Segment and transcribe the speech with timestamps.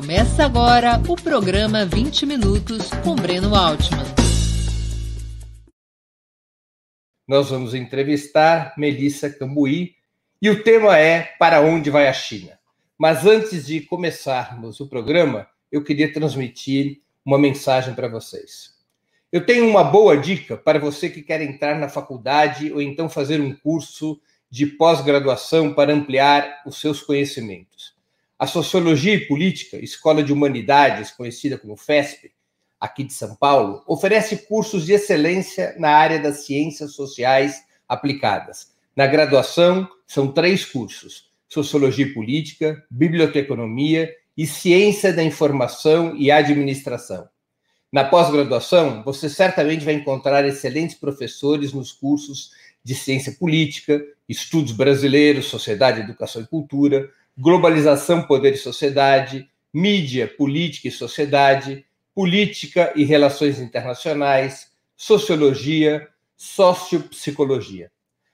[0.00, 4.04] Começa agora o programa 20 Minutos com Breno Altman.
[7.26, 9.96] Nós vamos entrevistar Melissa Cambuí
[10.40, 12.60] e o tema é Para onde vai a China?
[12.96, 18.76] Mas antes de começarmos o programa, eu queria transmitir uma mensagem para vocês.
[19.32, 23.40] Eu tenho uma boa dica para você que quer entrar na faculdade ou então fazer
[23.40, 27.97] um curso de pós-graduação para ampliar os seus conhecimentos.
[28.38, 32.30] A Sociologia e Política, Escola de Humanidades, conhecida como FESP,
[32.78, 38.72] aqui de São Paulo, oferece cursos de excelência na área das ciências sociais aplicadas.
[38.94, 47.28] Na graduação, são três cursos: Sociologia e Política, Biblioteconomia e Ciência da Informação e Administração.
[47.90, 52.52] Na pós-graduação, você certamente vai encontrar excelentes professores nos cursos
[52.84, 60.88] de Ciência Política, Estudos Brasileiros, Sociedade, Educação e Cultura, Globalização, Poder e Sociedade, Mídia, Política
[60.88, 67.92] e Sociedade, Política e Relações Internacionais, Sociologia, Sociopsicologia.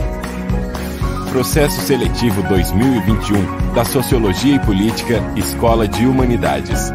[1.31, 6.93] Processo Seletivo 2021 da Sociologia e Política Escola de Humanidades.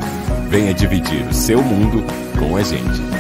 [0.50, 2.02] Venha dividir o seu mundo
[2.40, 3.18] com a gente.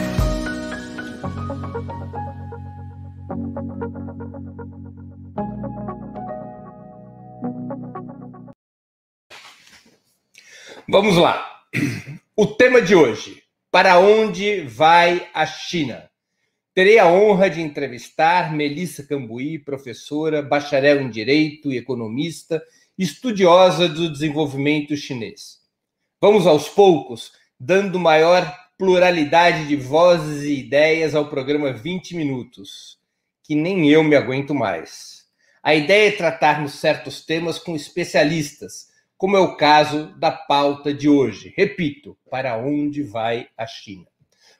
[10.87, 11.45] Vamos lá.
[12.33, 16.09] O tema de hoje: para onde vai a China?
[16.73, 22.63] Terei a honra de entrevistar Melissa Cambuí, professora, bacharel em Direito e economista,
[22.97, 25.56] estudiosa do desenvolvimento chinês.
[26.19, 32.97] Vamos aos poucos, dando maior pluralidade de vozes e ideias ao programa 20 Minutos,
[33.43, 35.25] que nem eu me aguento mais.
[35.61, 41.07] A ideia é tratarmos certos temas com especialistas como é o caso da pauta de
[41.07, 41.53] hoje.
[41.55, 44.07] Repito, para onde vai a China?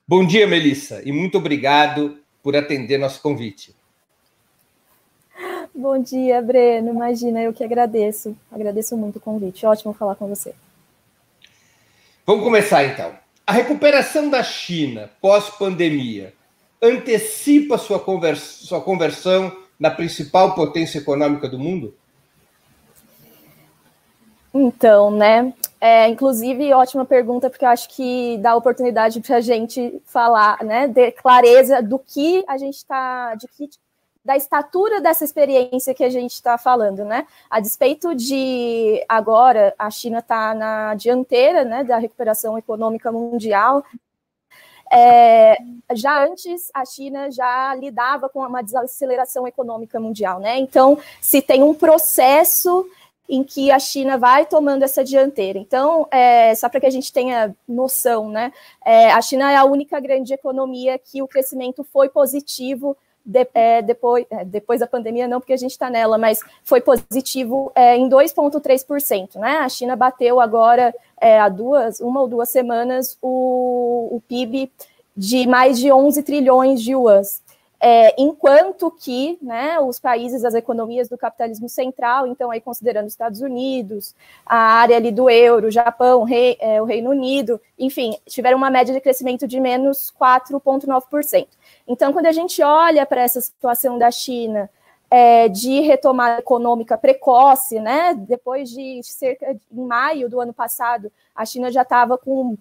[0.08, 3.76] Bom dia, Melissa, e muito obrigado por atender nosso convite.
[5.74, 6.92] Bom dia, Breno.
[6.92, 8.36] Imagina, eu que agradeço.
[8.52, 9.66] Agradeço muito o convite.
[9.66, 10.54] Ótimo falar com você.
[12.28, 13.14] Vamos começar então.
[13.46, 16.34] A recuperação da China pós-pandemia
[16.82, 19.50] antecipa sua, convers sua conversão
[19.80, 21.96] na principal potência econômica do mundo?
[24.54, 25.54] Então, né?
[25.80, 30.86] É, inclusive, ótima pergunta, porque eu acho que dá oportunidade para a gente falar, né,
[30.86, 33.70] de clareza do que a gente está, de que
[34.28, 37.26] da estatura dessa experiência que a gente está falando, né?
[37.50, 43.86] A despeito de agora a China está na dianteira, né, da recuperação econômica mundial.
[44.92, 45.56] É,
[45.94, 50.58] já antes a China já lidava com uma desaceleração econômica mundial, né?
[50.60, 52.86] Então, se tem um processo
[53.30, 55.58] em que a China vai tomando essa dianteira.
[55.58, 58.52] Então, é, só para que a gente tenha noção, né,
[58.86, 62.98] é, a China é a única grande economia que o crescimento foi positivo
[63.28, 66.80] de, é, depois, é, depois da pandemia, não porque a gente está nela, mas foi
[66.80, 69.36] positivo é, em 2,3%.
[69.36, 69.58] Né?
[69.58, 74.72] A China bateu agora, é, há duas, uma ou duas semanas, o, o PIB
[75.16, 77.42] de mais de 11 trilhões de yuans.
[77.80, 83.14] É, enquanto que né, os países, as economias do capitalismo central, então aí considerando os
[83.14, 88.58] Estados Unidos, a área ali do euro, Japão, rei, é, o Reino Unido, enfim, tiveram
[88.58, 91.48] uma média de crescimento de menos 4,9%.
[91.88, 94.70] Então, quando a gente olha para essa situação da China,
[95.10, 98.14] é, de retomada econômica precoce, né?
[98.14, 102.58] Depois de cerca de em maio do ano passado, a China já estava com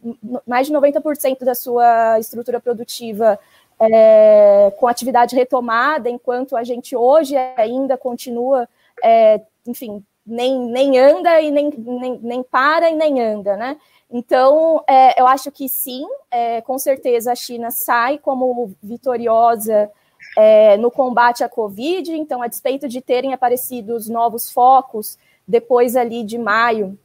[0.47, 3.39] mais de 90% da sua estrutura produtiva
[3.81, 8.69] é, com atividade retomada, enquanto a gente hoje ainda continua,
[9.03, 13.77] é, enfim, nem, nem anda e nem, nem, nem para e nem anda, né?
[14.11, 19.91] Então, é, eu acho que sim, é, com certeza a China sai como vitoriosa
[20.37, 25.97] é, no combate à Covid, então, a despeito de terem aparecido os novos focos depois
[25.97, 26.99] ali de maio,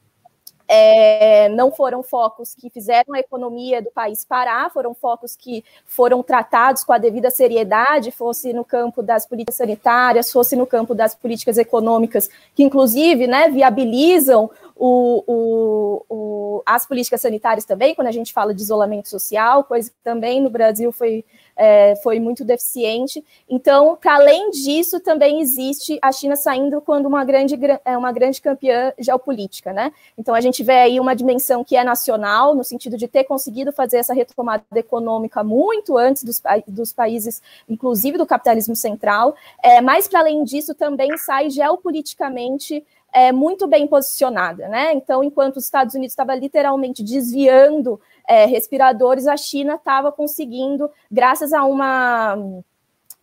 [0.73, 6.23] é, não foram focos que fizeram a economia do país parar, foram focos que foram
[6.23, 11.13] tratados com a devida seriedade, fosse no campo das políticas sanitárias, fosse no campo das
[11.13, 18.13] políticas econômicas, que inclusive né, viabilizam o, o, o, as políticas sanitárias também, quando a
[18.13, 21.25] gente fala de isolamento social, coisa que também no Brasil foi
[21.56, 23.24] é, foi muito deficiente.
[23.50, 28.42] Então, para além disso, também existe a China saindo quando uma grande, é uma grande
[28.42, 29.92] campeã geopolítica, né?
[30.18, 33.71] Então, a gente vê aí uma dimensão que é nacional, no sentido de ter conseguido
[33.71, 40.07] fazer essa retomada econômica muito antes dos, dos países, inclusive do capitalismo central, é, mas,
[40.07, 42.83] para além disso, também sai geopoliticamente
[43.13, 44.94] é, muito bem posicionada, né?
[44.94, 51.53] Então, enquanto os Estados Unidos estava literalmente desviando é, respiradores, a China estava conseguindo, graças
[51.53, 52.38] a uma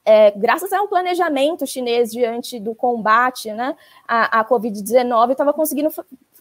[0.04, 5.90] é, graças a um planejamento chinês diante do combate né, à, à Covid-19, estava conseguindo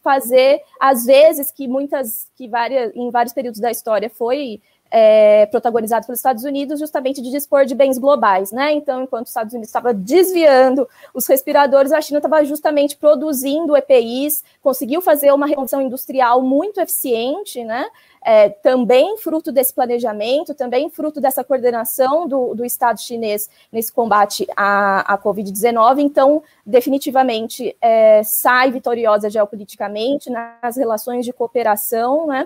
[0.01, 6.05] fazer, às vezes, que muitas, que várias, em vários períodos da história foi é, protagonizado
[6.05, 8.71] pelos Estados Unidos, justamente de dispor de bens globais, né?
[8.71, 14.43] Então, enquanto os Estados Unidos estava desviando os respiradores, a China estava justamente produzindo EPIs,
[14.61, 17.85] conseguiu fazer uma revolução industrial muito eficiente, né?
[18.29, 24.45] É, também fruto desse planejamento, também fruto dessa coordenação do, do Estado chinês nesse combate
[24.53, 25.99] à, à Covid-19.
[25.99, 32.45] Então, definitivamente, é, sai vitoriosa geopoliticamente nas relações de cooperação, né?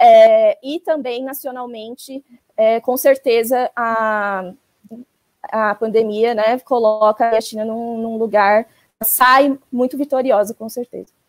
[0.00, 2.24] É, e também nacionalmente,
[2.56, 4.52] é, com certeza, a,
[5.44, 8.66] a pandemia né, coloca a China num, num lugar,
[9.00, 11.19] sai muito vitoriosa, com certeza.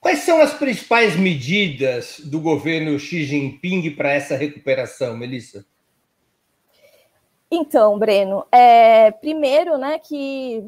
[0.00, 5.64] Quais são as principais medidas do governo Xi Jinping para essa recuperação, Melissa?
[7.50, 10.64] Então, Breno, é, primeiro, né, que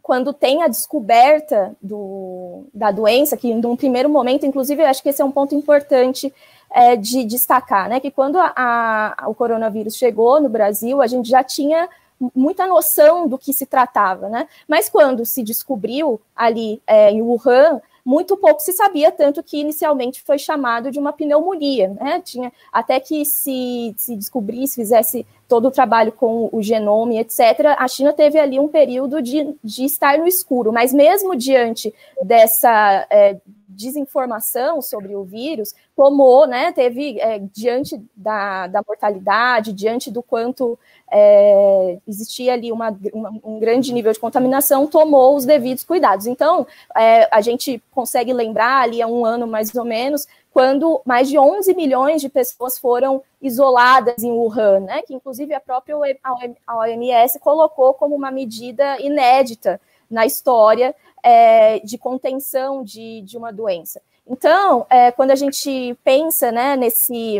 [0.00, 5.08] quando tem a descoberta do, da doença, que num primeiro momento, inclusive, eu acho que
[5.08, 6.32] esse é um ponto importante
[6.70, 8.00] é, de destacar, né?
[8.00, 11.88] Que quando a, a, o coronavírus chegou no Brasil, a gente já tinha
[12.34, 14.46] muita noção do que se tratava, né?
[14.68, 20.22] Mas quando se descobriu ali é, em Wuhan, muito pouco se sabia, tanto que inicialmente
[20.22, 22.20] foi chamado de uma pneumonia, né?
[22.20, 27.88] Tinha até que se, se descobrisse, fizesse todo o trabalho com o genoma, etc., a
[27.88, 33.36] China teve ali um período de, de estar no escuro, mas mesmo diante dessa é,
[33.74, 40.78] desinformação sobre o vírus, tomou, né, teve, é, diante da, da mortalidade, diante do quanto
[41.10, 46.26] é, existia ali uma, uma, um grande nível de contaminação, tomou os devidos cuidados.
[46.26, 51.28] Então, é, a gente consegue lembrar ali há um ano mais ou menos, quando mais
[51.28, 57.38] de 11 milhões de pessoas foram isoladas em Wuhan, né, que inclusive a própria OMS
[57.40, 60.94] colocou como uma medida inédita na história
[61.24, 64.02] é, de contenção de, de uma doença.
[64.26, 67.38] Então, é, quando a gente pensa né, nesse,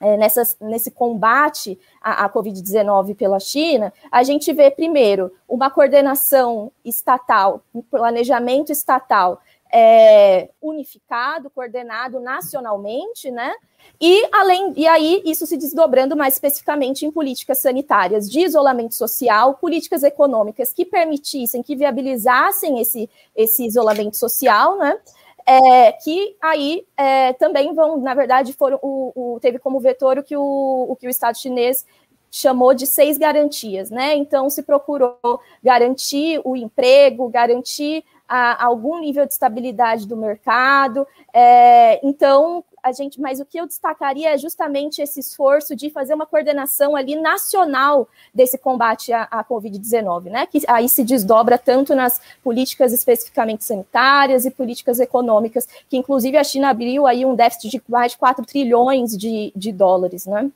[0.00, 0.16] é,
[0.62, 7.82] nesse combate à, à Covid-19 pela China, a gente vê, primeiro, uma coordenação estatal, um
[7.82, 9.40] planejamento estatal
[9.76, 13.52] é, unificado, coordenado nacionalmente, né?
[14.00, 19.54] E além e aí isso se desdobrando mais especificamente em políticas sanitárias de isolamento social,
[19.54, 24.96] políticas econômicas que permitissem, que viabilizassem esse, esse isolamento social, né?
[25.44, 30.22] É, que aí é, também vão, na verdade, foram o, o, teve como vetor o
[30.22, 31.84] que o, o que o Estado chinês
[32.30, 34.14] chamou de seis garantias, né?
[34.14, 35.18] Então se procurou
[35.62, 41.06] garantir o emprego, garantir a, algum nível de estabilidade do mercado.
[41.32, 46.12] É, então a gente, mas o que eu destacaria é justamente esse esforço de fazer
[46.12, 50.46] uma coordenação ali nacional desse combate à, à Covid-19, né?
[50.46, 56.44] Que aí se desdobra tanto nas políticas especificamente sanitárias e políticas econômicas, que inclusive a
[56.44, 60.50] China abriu aí um déficit de mais de 4 trilhões de, de dólares, né?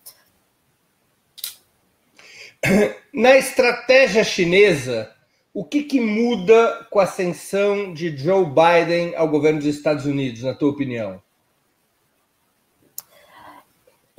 [3.12, 5.10] Na estratégia chinesa,
[5.52, 10.42] o que, que, muda com a ascensão de Joe Biden ao governo dos Estados Unidos,
[10.42, 11.20] na tua opinião?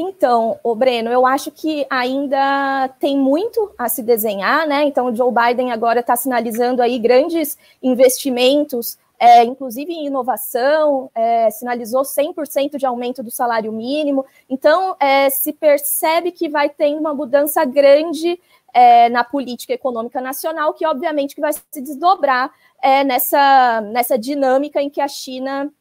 [0.02, 4.86] Então, o Breno, eu acho que ainda tem muito a se desenhar, né?
[4.86, 11.50] Então, o Joe Biden agora está sinalizando aí grandes investimentos, é, inclusive em inovação, é,
[11.50, 14.26] sinalizou 100% de aumento do salário mínimo.
[14.50, 18.40] Então, é, se percebe que vai ter uma mudança grande
[18.74, 24.82] é, na política econômica nacional, que obviamente que vai se desdobrar é, nessa, nessa dinâmica
[24.82, 25.72] em que a China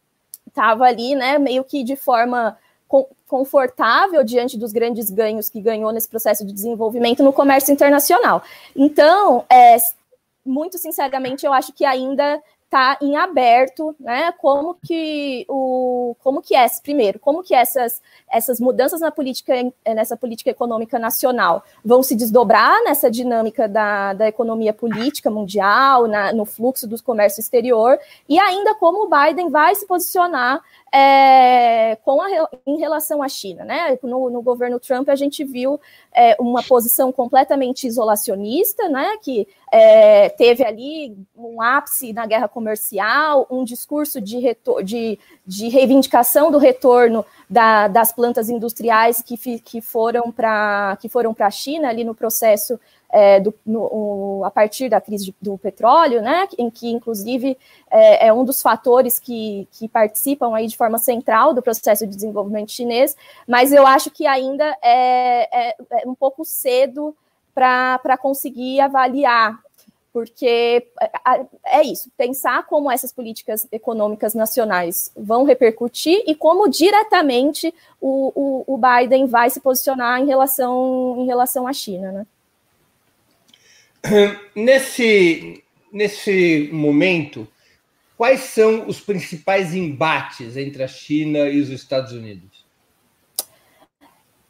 [0.47, 2.57] estava ali, né, meio que de forma
[3.27, 8.43] confortável diante dos grandes ganhos que ganhou nesse processo de desenvolvimento no comércio internacional.
[8.75, 9.77] Então, é,
[10.45, 14.31] muito sinceramente, eu acho que ainda está em aberto, né?
[14.33, 19.55] Como que o como que é primeiro, como que essas essas mudanças na política
[19.87, 26.33] nessa política econômica nacional vão se desdobrar nessa dinâmica da, da economia política mundial, na,
[26.33, 27.99] no fluxo do comércio exterior
[28.29, 30.61] e ainda como o Biden vai se posicionar
[30.93, 32.29] é, com a,
[32.67, 33.99] em relação à China, né?
[34.03, 35.81] No, no governo Trump a gente viu
[36.15, 39.17] é, uma posição completamente isolacionista, né?
[39.23, 46.51] Que é, teve ali um ápice na guerra comercial, um discurso de, de, de reivindicação
[46.51, 50.99] do retorno da, das plantas industriais que, que foram para
[51.41, 52.79] a China ali no processo
[53.11, 57.57] é, do, no, a partir da crise do petróleo, né, em que inclusive
[57.91, 62.15] é, é, um dos fatores que, que participam aí de forma central do processo de
[62.15, 67.15] desenvolvimento chinês, mas eu acho que ainda é, é, é um pouco cedo
[67.59, 69.59] para conseguir avaliar,
[70.13, 70.87] porque
[71.67, 78.75] é, isso, pensar como essas políticas econômicas nacionais vão repercutir e como diretamente o, o,
[78.75, 82.27] o Biden vai se posicionar em relação, em relação à China, né?
[84.55, 85.63] Nesse,
[85.93, 87.49] nesse momento,
[88.17, 92.68] quais são os principais embates entre a China e os Estados Unidos?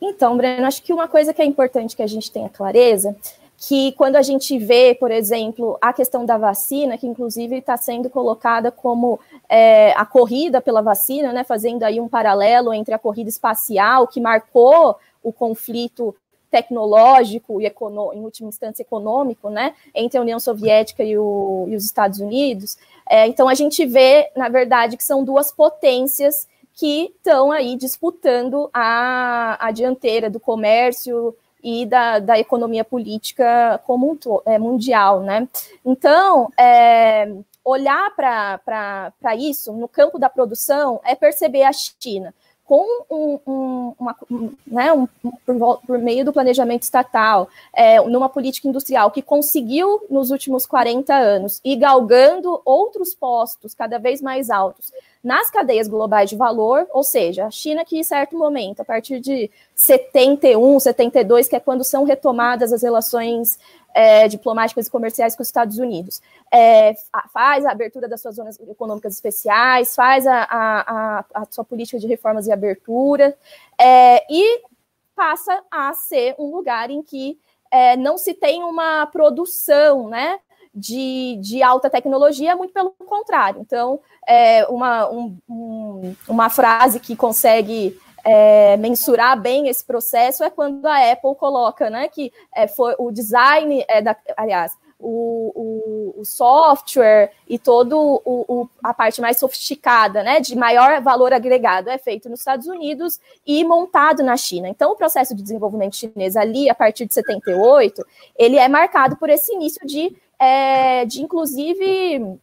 [0.00, 3.16] Então, Breno, acho que uma coisa que é importante que a gente tenha clareza
[3.60, 8.08] que quando a gente vê, por exemplo, a questão da vacina, que inclusive está sendo
[8.08, 13.28] colocada como é, a corrida pela vacina, né, fazendo aí um paralelo entre a corrida
[13.28, 16.14] espacial, que marcou o conflito
[16.52, 21.84] tecnológico e em última instância econômico, né, entre a União Soviética e, o, e os
[21.84, 22.78] Estados Unidos.
[23.10, 26.46] É, então a gente vê, na verdade, que são duas potências
[26.78, 34.12] que estão aí disputando a, a dianteira do comércio e da, da economia política como
[34.12, 35.48] um é, mundial, né?
[35.84, 42.32] Então, é, olhar para isso no campo da produção é perceber a China
[42.68, 45.08] com um, um, uma, um, né, um,
[45.46, 51.14] por, por, meio do planejamento estatal, é, numa política industrial que conseguiu, nos últimos 40
[51.14, 57.02] anos, ir galgando outros postos cada vez mais altos nas cadeias globais de valor, ou
[57.02, 61.82] seja, a China que em certo momento, a partir de 71, 72, que é quando
[61.82, 63.58] são retomadas as relações
[63.94, 66.20] é, diplomáticas e comerciais com os Estados Unidos,
[66.52, 66.94] é,
[67.32, 72.06] faz a abertura das suas zonas econômicas especiais, faz a, a, a sua política de
[72.06, 73.36] reformas e abertura,
[73.78, 74.62] é, e
[75.16, 77.38] passa a ser um lugar em que
[77.70, 80.38] é, não se tem uma produção, né,
[80.74, 83.60] de, de alta tecnologia, muito pelo contrário.
[83.60, 87.98] Então, é, uma, um, um, uma frase que consegue
[88.30, 93.10] é, mensurar bem esse processo é quando a Apple coloca, né, que é, foi o
[93.10, 100.40] design, é, da, aliás, o, o, o, software e o, a parte mais sofisticada, né,
[100.40, 104.68] de maior valor agregado, é feito nos Estados Unidos e montado na China.
[104.68, 108.04] Então, o processo de desenvolvimento chinês ali, a partir de 78,
[108.36, 112.38] ele é marcado por esse início de, é, de inclusive,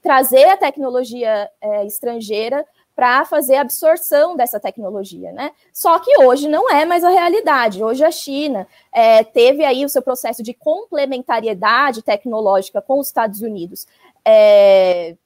[0.00, 2.64] trazer a tecnologia é, estrangeira
[3.00, 5.52] para fazer a absorção dessa tecnologia, né?
[5.72, 7.82] Só que hoje não é mais a realidade.
[7.82, 13.40] Hoje a China é, teve aí o seu processo de complementariedade tecnológica com os Estados
[13.40, 13.86] Unidos.
[14.22, 15.16] É,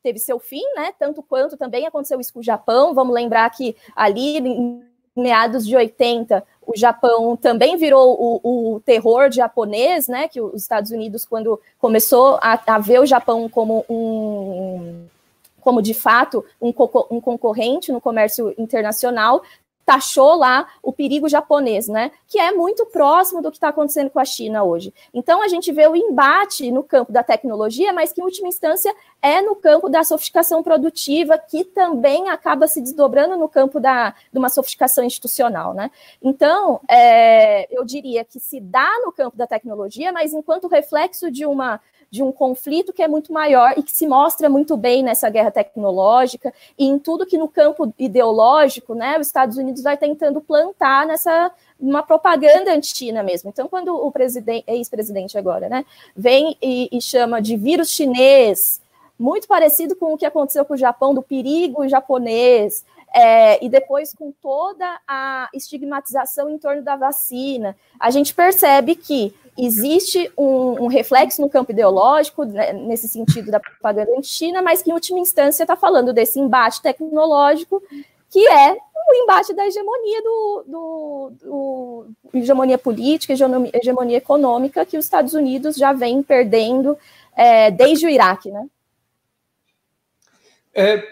[0.00, 0.92] teve seu fim, né?
[0.96, 2.94] Tanto quanto também aconteceu isso com o Japão.
[2.94, 4.84] Vamos lembrar que ali em
[5.16, 10.28] meados de 80, o Japão também virou o, o, terror japonês, né?
[10.28, 15.08] Que os Estados Unidos, quando começou a, a ver o Japão como um
[15.62, 16.68] como de fato um,
[17.10, 19.42] um concorrente no comércio internacional,
[19.84, 22.12] taxou lá o perigo japonês, né?
[22.28, 24.94] Que é muito próximo do que está acontecendo com a China hoje.
[25.12, 28.94] Então a gente vê o embate no campo da tecnologia, mas que em última instância
[29.20, 34.38] é no campo da sofisticação produtiva, que também acaba se desdobrando no campo da, de
[34.38, 35.90] uma sofisticação institucional, né?
[36.22, 41.44] Então é, eu diria que se dá no campo da tecnologia, mas enquanto reflexo de
[41.44, 41.80] uma
[42.12, 45.50] de um conflito que é muito maior e que se mostra muito bem nessa guerra
[45.50, 51.06] tecnológica e em tudo que no campo ideológico, né, os Estados Unidos vai tentando plantar
[51.06, 51.50] nessa
[51.80, 53.48] uma propaganda anti-China mesmo.
[53.48, 58.82] Então, quando o presidente, ex-presidente agora, né, vem e, e chama de vírus chinês,
[59.18, 64.14] muito parecido com o que aconteceu com o Japão, do perigo japonês, é, e depois
[64.14, 70.86] com toda a estigmatização em torno da vacina, a gente percebe que existe um, um
[70.86, 75.64] reflexo no campo ideológico, né, nesse sentido da propaganda anti-China, mas que em última instância
[75.64, 77.82] está falando desse embate tecnológico,
[78.30, 85.04] que é o embate da hegemonia do, do, do hegemonia política, hegemonia, econômica que os
[85.04, 86.96] Estados Unidos já vem perdendo
[87.36, 88.66] é, desde o Iraque, né?
[90.74, 91.02] É,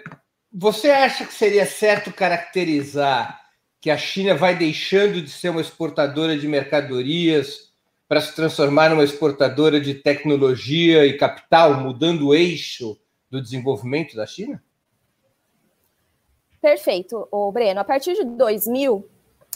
[0.50, 3.38] você acha que seria certo caracterizar
[3.80, 7.69] que a China vai deixando de ser uma exportadora de mercadorias
[8.10, 12.98] para se transformar numa exportadora de tecnologia e capital, mudando o eixo
[13.30, 14.60] do desenvolvimento da China?
[16.60, 17.78] Perfeito, o Breno.
[17.78, 19.04] A partir de 2000, o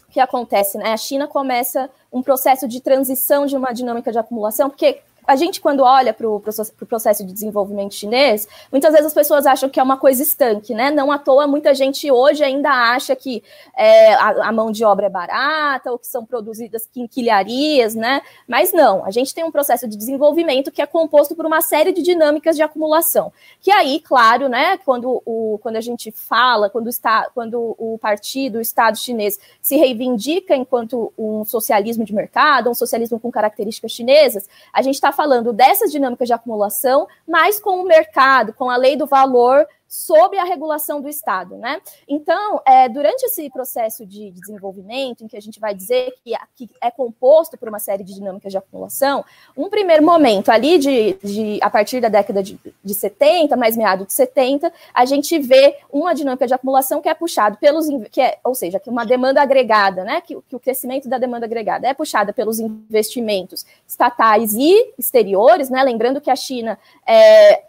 [0.09, 0.79] que acontece?
[0.79, 0.93] Né?
[0.93, 5.61] A China começa um processo de transição de uma dinâmica de acumulação, porque a gente,
[5.61, 9.83] quando olha para o processo de desenvolvimento chinês, muitas vezes as pessoas acham que é
[9.83, 10.91] uma coisa estanque, né?
[10.91, 13.43] Não à toa, muita gente hoje ainda acha que
[13.77, 18.21] é, a, a, mão de obra é barata, ou que são produzidas quinquilharias, né?
[18.47, 21.93] Mas não, a gente tem um processo de desenvolvimento que é composto por uma série
[21.93, 23.33] de dinâmicas de acumulação.
[23.61, 28.59] Que aí, claro, né, quando, o, quando a gente fala, quando, está, quando o partido,
[28.59, 34.49] o Estado chinês se reivindica enquanto um socialismo de mercado, um socialismo com características chinesas,
[34.73, 38.97] a gente está falando dessas dinâmicas de acumulação, mas com o mercado, com a lei
[38.97, 41.81] do valor sob a regulação do Estado, né?
[42.09, 46.69] Então, é, durante esse processo de desenvolvimento, em que a gente vai dizer que, que,
[46.81, 49.25] é composto por uma série de dinâmicas de acumulação,
[49.57, 54.05] um primeiro momento ali de, de a partir da década de, de 70, mais meado
[54.05, 58.39] de 70, a gente vê uma dinâmica de acumulação que é puxado pelos, que é,
[58.43, 60.21] ou seja, que uma demanda agregada, né?
[60.21, 65.85] Que, que o crescimento da demanda agregada é puxada pelos investimentos estatais e exteriores, né?
[65.85, 67.63] Lembrando que a China é,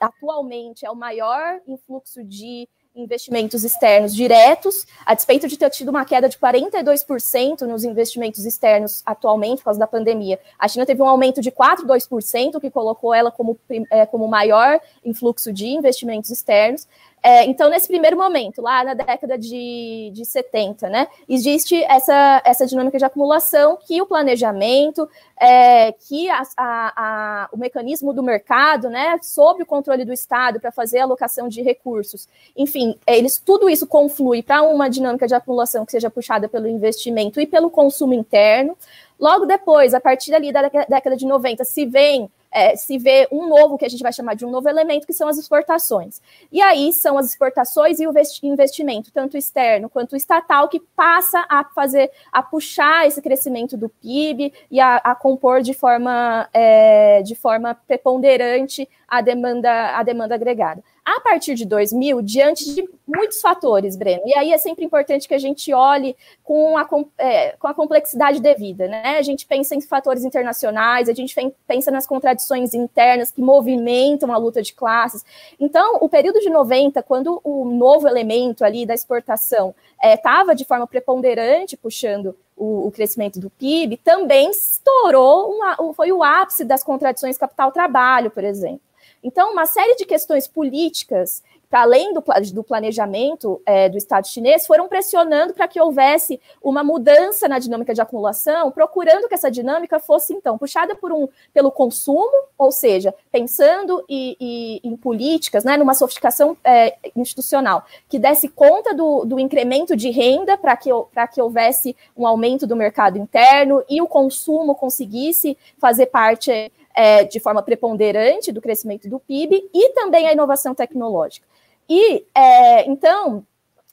[0.00, 6.04] atualmente é o maior influxo de investimentos externos diretos, a despeito de ter tido uma
[6.04, 10.38] queda de 42% nos investimentos externos atualmente por causa da pandemia.
[10.58, 13.58] A China teve um aumento de 4,2%, que colocou ela como,
[13.90, 16.86] é, como maior influxo de investimentos externos.
[17.22, 22.66] É, então, nesse primeiro momento, lá na década de, de 70, né, existe essa, essa
[22.66, 25.08] dinâmica de acumulação que o planejamento,
[25.40, 30.58] é, que a, a, a, o mecanismo do mercado, né, sob o controle do Estado
[30.58, 35.34] para fazer a alocação de recursos, enfim, eles tudo isso conflui para uma dinâmica de
[35.34, 38.76] acumulação que seja puxada pelo investimento e pelo consumo interno.
[39.18, 43.48] Logo depois, a partir ali da década de 90, se vem é, se vê um
[43.48, 46.20] novo, que a gente vai chamar de um novo elemento, que são as exportações.
[46.50, 48.12] E aí são as exportações e o
[48.42, 54.52] investimento, tanto externo quanto estatal, que passa a fazer, a puxar esse crescimento do PIB
[54.70, 60.82] e a, a compor de forma, é, de forma preponderante a demanda, a demanda agregada.
[61.04, 65.34] A partir de 2000, diante de muitos fatores, Breno, e aí é sempre importante que
[65.34, 69.18] a gente olhe com a, é, com a complexidade devida, né?
[69.18, 71.34] A gente pensa em fatores internacionais, a gente
[71.66, 75.22] pensa nas contradições internas que movimentam a luta de classes.
[75.60, 80.64] Então, o período de 90, quando o novo elemento ali da exportação estava é, de
[80.64, 86.82] forma preponderante puxando o, o, crescimento do PIB, também estourou, uma, foi o ápice das
[86.82, 88.80] contradições capital-trabalho, por exemplo.
[89.22, 94.66] Então, uma série de questões políticas, para além do, do planejamento é, do Estado chinês,
[94.66, 100.00] foram pressionando para que houvesse uma mudança na dinâmica de acumulação, procurando que essa dinâmica
[100.00, 105.76] fosse, então, puxada por um, pelo consumo, ou seja, pensando e, e, em políticas, né,
[105.76, 110.90] numa sofisticação é, institucional, que desse conta do, do incremento de renda para que,
[111.32, 117.40] que houvesse um aumento do mercado interno e o consumo conseguisse fazer parte é, de
[117.40, 121.46] forma preponderante do crescimento do PIB e também a inovação tecnológica.
[121.88, 123.46] E é, então,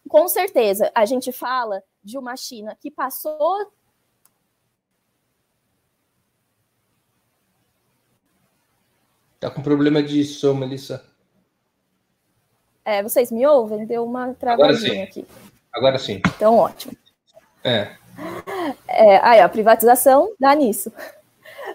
[0.08, 3.72] com certeza, a gente fala de uma China que passou
[9.40, 11.02] Tá com problema de som, Melissa.
[12.84, 13.86] É, vocês me ouvem?
[13.86, 15.26] Deu uma travadinha aqui.
[15.72, 16.22] Agora sim.
[16.36, 16.94] Então, ótimo.
[17.64, 17.96] É.
[18.88, 20.92] é aí, a privatização dá nisso.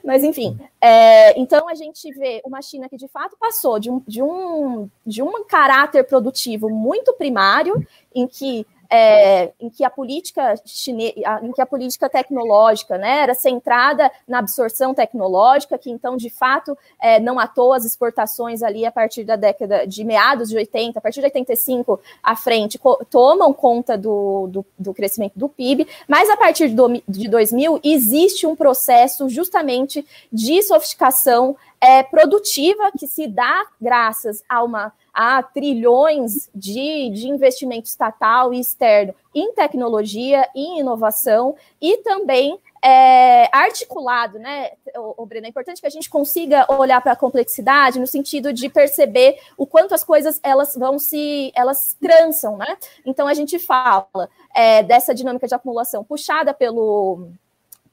[0.04, 4.02] Mas, enfim, é, então a gente vê uma China que de fato passou de um,
[4.06, 10.54] de um, de um caráter produtivo muito primário, em que é, em que a política
[11.42, 16.76] em que a política tecnológica né, era centrada na absorção tecnológica, que então, de fato,
[17.00, 20.98] é, não à toa as exportações ali a partir da década de meados de 80,
[20.98, 26.28] a partir de 85 à frente, tomam conta do, do, do crescimento do PIB, mas
[26.30, 33.26] a partir de, de 2000 existe um processo justamente de sofisticação é, produtiva que se
[33.26, 40.81] dá graças a uma a trilhões de, de investimento estatal e externo em tecnologia, em
[40.81, 47.00] inovação e também é, articulado, né, o, Breno, é importante que a gente consiga olhar
[47.00, 51.96] para a complexidade no sentido de perceber o quanto as coisas elas vão se, elas
[51.98, 52.77] trançam, né?
[53.07, 57.31] Então a gente fala é, dessa dinâmica de acumulação puxada pelo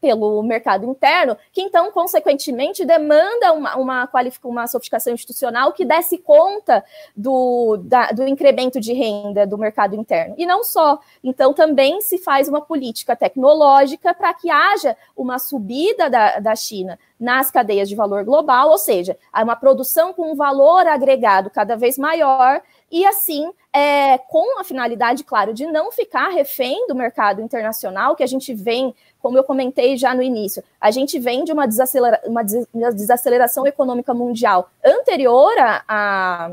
[0.02, 4.10] pelo mercado interno, que então, consequentemente, demanda uma, uma,
[4.44, 6.84] uma sofisticação institucional que desse conta
[7.16, 10.34] do, da, do incremento de renda do mercado interno.
[10.38, 11.00] E não só.
[11.24, 16.98] Então, também se faz uma política tecnológica para que haja uma subida da, da China
[17.20, 21.96] nas cadeias de valor global, ou seja, uma produção com um valor agregado cada vez
[21.96, 28.16] maior e assim, é, com a finalidade, claro, de não ficar refém do mercado internacional,
[28.16, 31.68] que a gente vem como eu comentei já no início, a gente vem de uma,
[31.68, 36.52] desacelera uma desaceleração econômica mundial anterior à,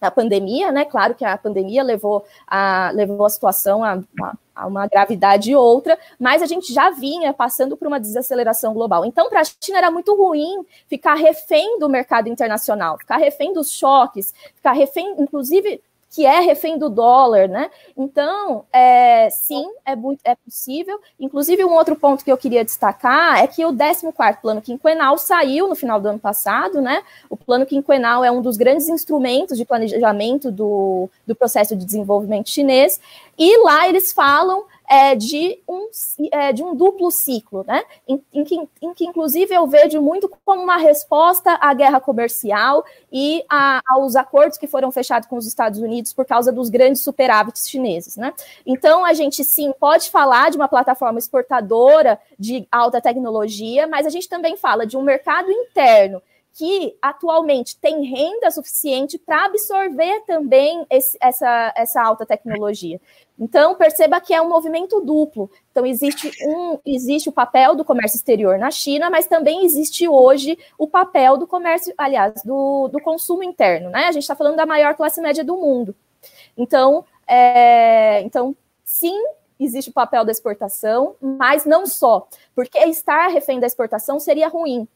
[0.00, 0.84] à, pandemia, né?
[0.84, 4.00] Claro que a pandemia levou a, levou a situação a,
[4.54, 9.04] a uma gravidade outra, mas a gente já vinha passando por uma desaceleração global.
[9.04, 13.70] Então, para a China era muito ruim ficar refém do mercado internacional, ficar refém dos
[13.70, 17.70] choques, ficar refém, inclusive, que é refém do dólar, né?
[17.96, 19.92] Então, é, sim, é,
[20.24, 20.98] é possível.
[21.20, 25.68] Inclusive, um outro ponto que eu queria destacar é que o 14º Plano Quinquenal saiu
[25.68, 27.02] no final do ano passado, né?
[27.28, 32.48] O Plano Quinquenal é um dos grandes instrumentos de planejamento do, do processo de desenvolvimento
[32.48, 33.00] chinês,
[33.38, 35.88] e lá eles falam é, de, um,
[36.32, 37.84] é, de um duplo ciclo, né?
[38.06, 42.84] Em, em, que, em, que, inclusive, eu vejo muito como uma resposta à guerra comercial
[43.12, 47.02] e a, aos acordos que foram fechados com os Estados Unidos por causa dos grandes
[47.02, 48.32] superávites chineses, né?
[48.64, 54.10] Então, a gente sim pode falar de uma plataforma exportadora de alta tecnologia, mas a
[54.10, 56.22] gente também fala de um mercado interno
[56.58, 63.00] que atualmente tem renda suficiente para absorver também esse, essa, essa alta tecnologia.
[63.38, 65.48] Então, perceba que é um movimento duplo.
[65.70, 70.58] Então, existe, um, existe o papel do comércio exterior na China, mas também existe hoje
[70.76, 73.90] o papel do comércio, aliás, do, do consumo interno.
[73.90, 74.06] Né?
[74.06, 75.94] A gente está falando da maior classe média do mundo.
[76.56, 79.16] Então, é, então, sim,
[79.60, 84.88] existe o papel da exportação, mas não só, porque estar refém da exportação seria ruim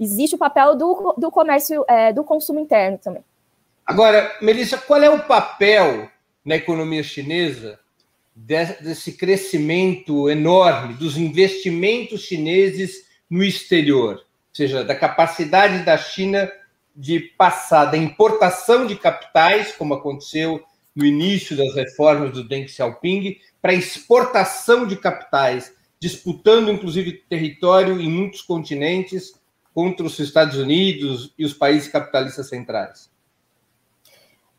[0.00, 3.22] existe o papel do, do comércio, é, do consumo interno também.
[3.84, 6.08] Agora, Melissa, qual é o papel
[6.44, 7.78] na economia chinesa
[8.34, 14.14] desse crescimento enorme dos investimentos chineses no exterior?
[14.14, 16.50] Ou seja, da capacidade da China
[16.94, 20.62] de passar da importação de capitais, como aconteceu
[20.94, 28.08] no início das reformas do Deng Xiaoping, para exportação de capitais, disputando inclusive território em
[28.08, 29.39] muitos continentes
[29.74, 33.09] contra os Estados Unidos e os países capitalistas centrais?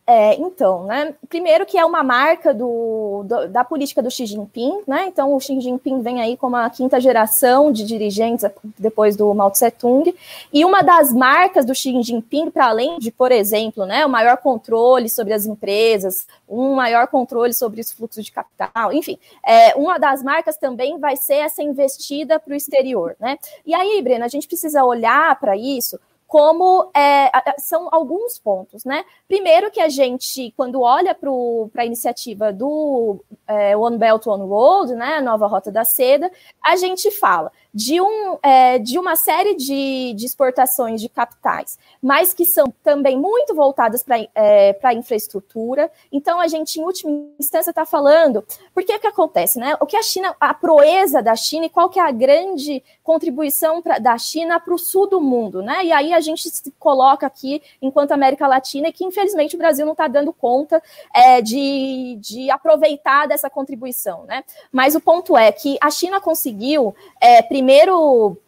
[0.05, 1.13] É, então, né?
[1.29, 5.05] Primeiro que é uma marca do, do, da política do Xi Jinping, né?
[5.07, 8.45] Então o Xi Jinping vem aí como a quinta geração de dirigentes
[8.79, 10.13] depois do Mao Tse Tung.
[10.51, 14.37] E uma das marcas do Xi Jinping, para além de, por exemplo, né, o maior
[14.37, 19.97] controle sobre as empresas, um maior controle sobre os fluxos de capital, enfim, é, uma
[19.99, 23.37] das marcas também vai ser essa investida para o exterior, né?
[23.65, 25.99] E aí, Brena, a gente precisa olhar para isso
[26.31, 29.03] como é, são alguns pontos, né?
[29.27, 31.29] Primeiro que a gente, quando olha para
[31.75, 36.31] a iniciativa do é, One Belt One Road, né, a nova Rota da Seda,
[36.63, 42.33] a gente fala de, um, é, de uma série de, de, exportações de capitais, mas
[42.33, 45.89] que são também muito voltadas para é, a infraestrutura.
[46.11, 49.75] Então, a gente, em última instância, está falando, por que que acontece, né?
[49.79, 53.81] O que a China, a proeza da China e qual que é a grande contribuição
[53.81, 55.85] pra, da China para o sul do mundo, né?
[55.85, 59.93] E aí a gente se coloca aqui, enquanto América Latina, que infelizmente o Brasil não
[59.93, 60.81] está dando conta
[61.13, 64.43] é, de, de aproveitar dessa contribuição, né?
[64.71, 67.60] Mas o ponto é que a China conseguiu, é, primeiro,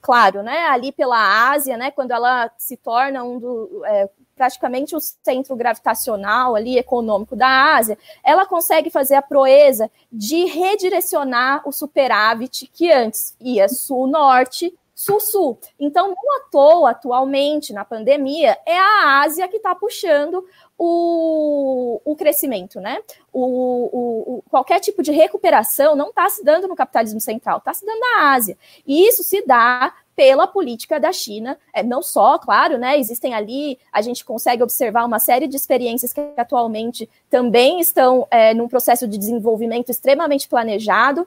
[0.02, 5.00] claro, né, ali pela Ásia, né, quando ela se torna um do, é, praticamente o
[5.00, 12.70] centro gravitacional ali econômico da Ásia, ela consegue fazer a proeza de redirecionar o superávit
[12.74, 15.58] que antes ia sul-norte sul-sul.
[15.80, 20.46] Então, não à toa, atualmente, na pandemia, é a Ásia que está puxando
[20.86, 23.00] o, o crescimento, né?
[23.32, 27.86] O, o, qualquer tipo de recuperação não está se dando no capitalismo central, está se
[27.86, 28.58] dando na Ásia.
[28.86, 33.00] E isso se dá pela política da China, é, não só, claro, né?
[33.00, 38.54] Existem ali, a gente consegue observar uma série de experiências que atualmente também estão é,
[38.54, 41.26] num processo de desenvolvimento extremamente planejado,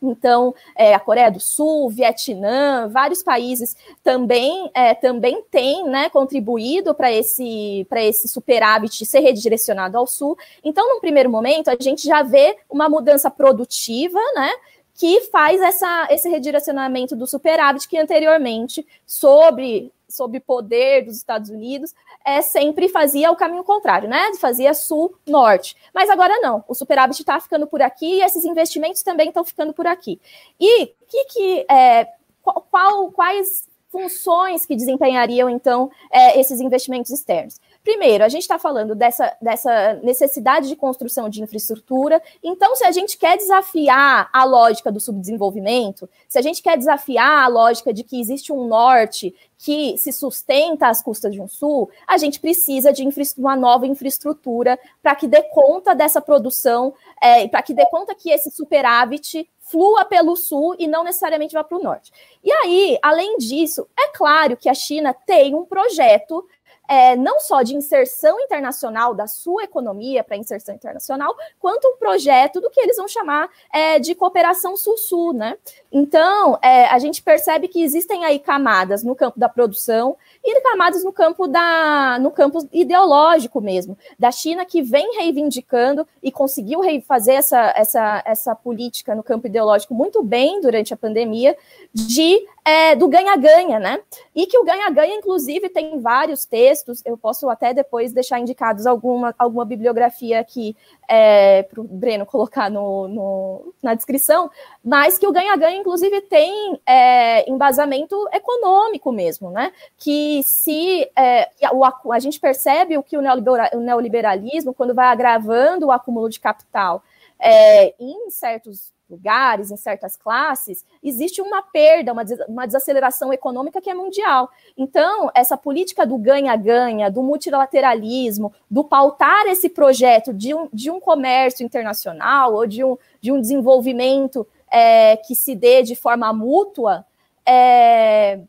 [0.00, 6.94] então, é, a Coreia do Sul, Vietnã, vários países também, é, também têm né, contribuído
[6.94, 10.38] para esse, esse superávit ser redirecionado ao sul.
[10.62, 14.50] Então, num primeiro momento, a gente já vê uma mudança produtiva, né?
[14.94, 21.94] Que faz essa, esse redirecionamento do superávit que anteriormente, sobre sob poder dos Estados Unidos,
[22.24, 24.34] é, sempre fazia o caminho contrário, né?
[24.40, 25.76] Fazia sul-norte.
[25.94, 29.72] Mas agora não, o superávit está ficando por aqui e esses investimentos também estão ficando
[29.72, 30.20] por aqui.
[30.58, 32.08] E que, que é,
[32.42, 37.60] qual, quais funções que desempenhariam, então, é, esses investimentos externos?
[37.88, 42.22] Primeiro, a gente está falando dessa, dessa necessidade de construção de infraestrutura.
[42.44, 47.42] Então, se a gente quer desafiar a lógica do subdesenvolvimento, se a gente quer desafiar
[47.44, 51.88] a lógica de que existe um norte que se sustenta às custas de um sul,
[52.06, 53.02] a gente precisa de
[53.38, 58.30] uma nova infraestrutura para que dê conta dessa produção, é, para que dê conta que
[58.30, 62.12] esse superávit flua pelo sul e não necessariamente vá para o norte.
[62.44, 66.46] E aí, além disso, é claro que a China tem um projeto
[66.88, 72.60] é, não só de inserção internacional da sua economia para inserção internacional, quanto um projeto
[72.60, 75.56] do que eles vão chamar é, de cooperação sul-sul, né?
[75.92, 81.04] Então, é, a gente percebe que existem aí camadas no campo da produção e camadas
[81.04, 87.34] no campo da no campo ideológico mesmo, da China que vem reivindicando e conseguiu fazer
[87.34, 91.56] essa, essa, essa política no campo ideológico muito bem durante a pandemia,
[91.92, 94.00] de é, do ganha-ganha, né?
[94.34, 99.34] E que o ganha-ganha, inclusive, tem vários textos, eu posso até depois deixar indicados alguma,
[99.38, 100.76] alguma bibliografia aqui
[101.08, 104.50] é, para o Breno colocar no, no, na descrição,
[104.84, 109.72] mas que o ganha-ganha, inclusive, tem é, embasamento econômico mesmo, né?
[109.96, 115.92] Que se é, o, a gente percebe o que o, neoliberalismo, quando vai agravando o
[115.92, 117.02] acúmulo de capital
[117.38, 123.90] é, em certos lugares, em certas classes, existe uma perda, uma, uma desaceleração econômica que
[123.90, 124.50] é mundial.
[124.76, 131.00] Então, essa política do ganha-ganha, do multilateralismo, do pautar esse projeto de um, de um
[131.00, 137.04] comércio internacional ou de um, de um desenvolvimento é, que se dê de forma mútua,
[137.46, 138.40] é,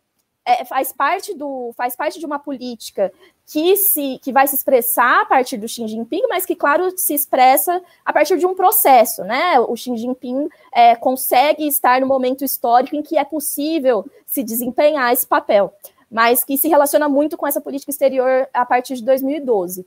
[0.50, 3.12] é, faz, parte do, faz parte de uma política
[3.46, 7.14] que, se, que vai se expressar a partir do Xi Jinping, mas que, claro, se
[7.14, 9.60] expressa a partir de um processo, né?
[9.60, 15.14] O Xi Jinping é, consegue estar no momento histórico em que é possível se desempenhar
[15.14, 15.72] esse papel,
[16.10, 19.86] mas que se relaciona muito com essa política exterior a partir de 2012,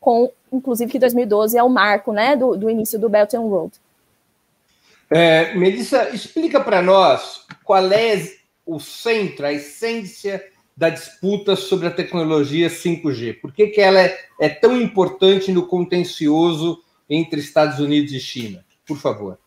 [0.00, 3.72] com, inclusive, que 2012 é o marco, né, do, do início do Belt and Road.
[5.10, 8.39] É, Melissa, explica para nós qual é
[8.70, 10.44] o centro, a essência
[10.76, 13.40] da disputa sobre a tecnologia 5G?
[13.40, 18.64] Por que, que ela é, é tão importante no contencioso entre Estados Unidos e China?
[18.86, 19.38] Por favor.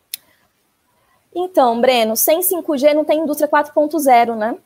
[1.34, 4.56] Então, Breno, sem 5G não tem indústria 4.0, né?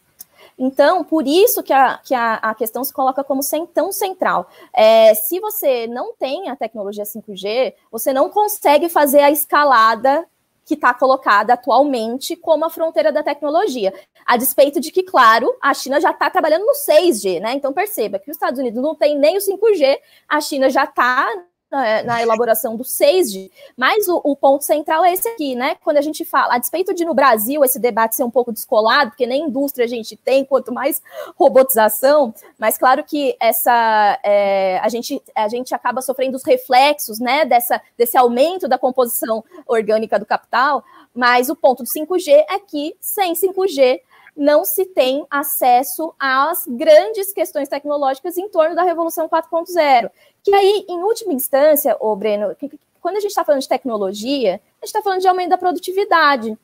[0.58, 4.50] Então, por isso que a, que a, a questão se coloca como sem, tão central.
[4.74, 10.26] É, se você não tem a tecnologia 5G, você não consegue fazer a escalada
[10.68, 13.90] que está colocada atualmente como a fronteira da tecnologia.
[14.26, 17.54] A despeito de que, claro, a China já está trabalhando no 6G, né?
[17.54, 21.26] Então perceba que os Estados Unidos não tem nem o 5G, a China já está
[21.70, 25.76] na, na, elaboração do 6G, mas o, o, ponto central é esse aqui, né?
[25.84, 29.10] Quando a gente fala, a despeito de no Brasil esse debate ser um pouco descolado,
[29.10, 31.02] porque nem indústria a gente tem, quanto mais
[31.36, 37.44] robotização, mas claro que essa é, a, gente, a gente acaba sofrendo os reflexos né,
[37.44, 40.82] dessa, desse aumento da composição orgânica do capital,
[41.14, 44.00] mas o ponto do 5G é que sem 5G
[44.38, 50.10] não se tem acesso às grandes questões tecnológicas em torno da Revolução 4.0.
[50.44, 52.56] Que aí, em última instância, ô Breno,
[53.00, 56.56] quando a gente está falando de tecnologia, a gente está falando de aumento da produtividade.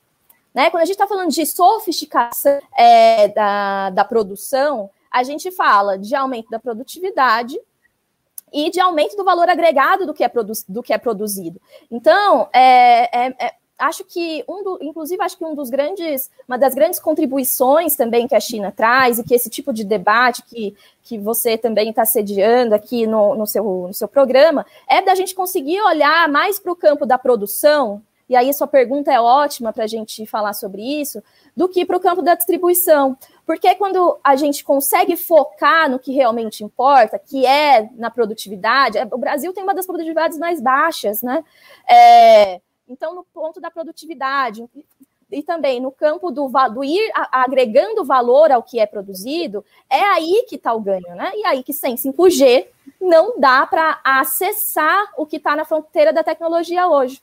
[0.55, 0.71] Né?
[0.71, 6.15] Quando a gente está falando de sofisticação é, da, da produção, a gente fala de
[6.15, 7.61] aumento da produtividade
[8.53, 11.61] e de aumento do valor agregado do que é, produ do que é produzido.
[11.91, 16.57] Então, é, é, é acho que um do, inclusive acho que um dos grandes, uma
[16.57, 20.77] das grandes contribuições também que a China traz e que esse tipo de debate que,
[21.03, 25.35] que você também está sediando aqui no, no, seu, no seu programa é da gente
[25.35, 28.03] conseguir olhar mais para o campo da produção.
[28.29, 31.23] E aí sua pergunta é ótima para a gente falar sobre isso,
[31.55, 33.17] do que para o campo da distribuição.
[33.45, 39.19] Porque quando a gente consegue focar no que realmente importa, que é na produtividade, o
[39.19, 41.45] Brasil tem uma das produtividades mais baixas, né?
[41.87, 44.69] É, então, no ponto da produtividade,
[45.31, 50.45] e também no campo do, do ir agregando valor ao que é produzido, é aí
[50.49, 51.33] que está o ganho, né?
[51.35, 52.67] E aí que sem 5G
[53.01, 57.21] não dá para acessar o que está na fronteira da tecnologia hoje.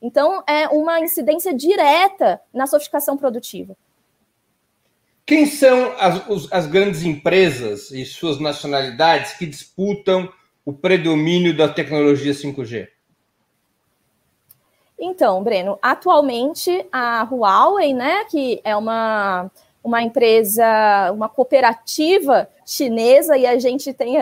[0.00, 3.76] Então, é uma incidência direta na sofisticação produtiva.
[5.24, 10.32] Quem são as, os, as grandes empresas e suas nacionalidades que disputam
[10.64, 12.88] o predomínio da tecnologia 5G?
[14.98, 19.50] Então, Breno, atualmente a Huawei, né, que é uma,
[19.82, 24.14] uma empresa, uma cooperativa chinesa, e a gente tem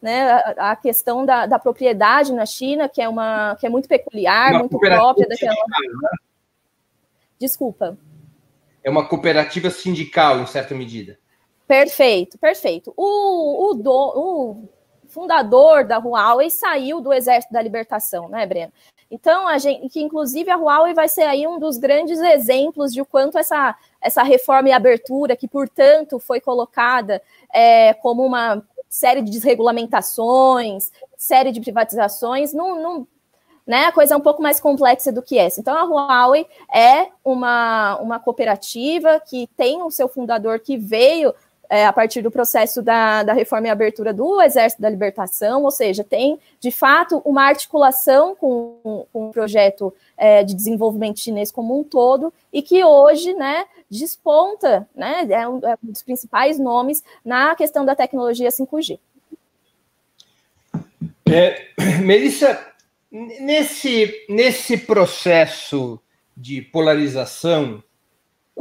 [0.00, 4.52] né, a, questão da, da, propriedade na China, que é, uma, que é muito peculiar,
[4.52, 5.54] uma muito própria daquela.
[5.54, 6.18] Né?
[7.38, 7.98] Desculpa.
[8.82, 11.18] É uma cooperativa sindical, em certa medida.
[11.66, 12.92] Perfeito, perfeito.
[12.96, 14.68] O, o, do, o
[15.08, 18.72] fundador da Huawei saiu do Exército da Libertação, né, Breno?
[19.12, 23.02] Então, a gente, que inclusive a Huawei vai ser aí um dos grandes exemplos de
[23.02, 27.20] o quanto essa, essa reforma e abertura, que portanto foi colocada
[27.52, 33.06] é, como uma série de desregulamentações, série de privatizações, não, não,
[33.66, 35.60] né, a coisa é um pouco mais complexa do que essa.
[35.60, 41.34] Então, a Huawei é uma, uma cooperativa que tem o seu fundador que veio
[41.72, 45.70] é, a partir do processo da, da reforma e abertura do Exército da Libertação, ou
[45.70, 51.80] seja, tem, de fato, uma articulação com, com o projeto é, de desenvolvimento chinês como
[51.80, 57.02] um todo, e que hoje, né, desponta, né, é um, é um dos principais nomes
[57.24, 58.98] na questão da tecnologia 5G.
[61.24, 61.68] É,
[62.04, 62.66] Melissa,
[63.10, 65.98] nesse, nesse processo
[66.36, 67.82] de polarização,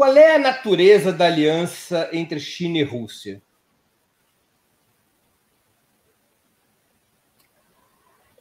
[0.02, 3.40] qual é a natureza da aliança entre China e Rússia?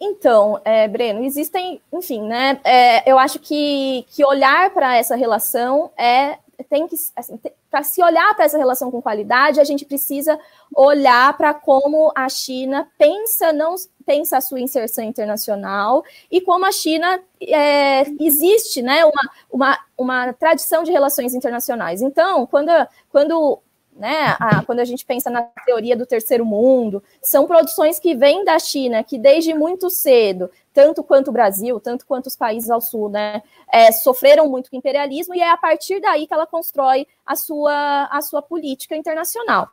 [0.01, 2.59] Então, é, Breno, existem, enfim, né?
[2.64, 7.38] É, eu acho que, que olhar para essa relação é tem que assim,
[7.70, 10.38] para se olhar para essa relação com qualidade, a gente precisa
[10.75, 16.73] olhar para como a China pensa não pensa a sua inserção internacional e como a
[16.73, 22.03] China é, existe, né, uma, uma, uma tradição de relações internacionais.
[22.03, 22.70] Então, quando,
[23.11, 23.61] quando
[24.00, 28.42] né, a, quando a gente pensa na teoria do terceiro mundo, são produções que vêm
[28.44, 32.80] da China, que desde muito cedo, tanto quanto o Brasil, tanto quanto os países ao
[32.80, 36.46] sul, né, é, sofreram muito com o imperialismo, e é a partir daí que ela
[36.46, 39.68] constrói a sua, a sua política internacional.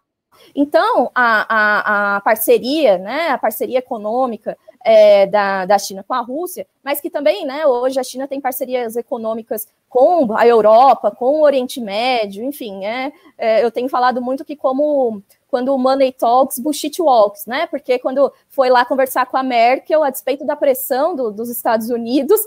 [0.53, 6.21] Então, a, a, a parceria, né, a parceria econômica é, da, da China com a
[6.21, 11.39] Rússia, mas que também, né, hoje a China tem parcerias econômicas com a Europa, com
[11.39, 16.11] o Oriente Médio, enfim, é, é eu tenho falado muito que como quando o Money
[16.11, 17.67] Talks, bullshit walks, né?
[17.67, 21.89] Porque quando foi lá conversar com a Merkel, a despeito da pressão do, dos Estados
[21.89, 22.41] Unidos,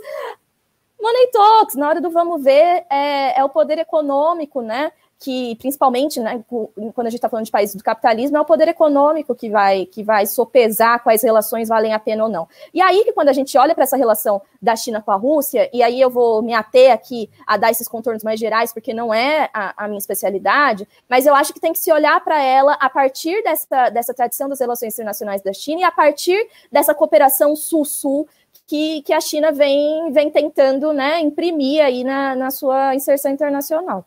[1.01, 4.93] Money Talks, na hora do vamos ver, é, é o poder econômico, né?
[5.21, 8.69] Que principalmente, né, quando a gente está falando de países do capitalismo, é o poder
[8.69, 12.49] econômico que vai que vai sopesar quais relações valem a pena ou não.
[12.73, 15.69] E aí que quando a gente olha para essa relação da China com a Rússia,
[15.75, 19.13] e aí eu vou me ater aqui a dar esses contornos mais gerais, porque não
[19.13, 22.73] é a, a minha especialidade, mas eu acho que tem que se olhar para ela
[22.81, 27.55] a partir dessa, dessa tradição das relações internacionais da China e a partir dessa cooperação
[27.55, 28.27] sul-sul
[28.67, 34.07] que, que a China vem, vem tentando né, imprimir aí na, na sua inserção internacional.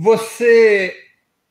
[0.00, 0.94] Você,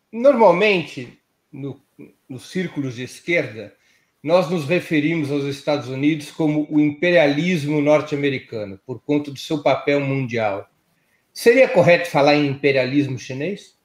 [0.09, 1.19] normalmente,
[1.51, 1.81] no,
[2.29, 3.75] nos círculos de esquerda,
[4.23, 9.99] nós nos referimos aos Estados Unidos como o imperialismo norte-americano, por conta do seu papel
[9.99, 10.65] mundial.
[11.33, 13.75] Seria correto falar em imperialismo chinês?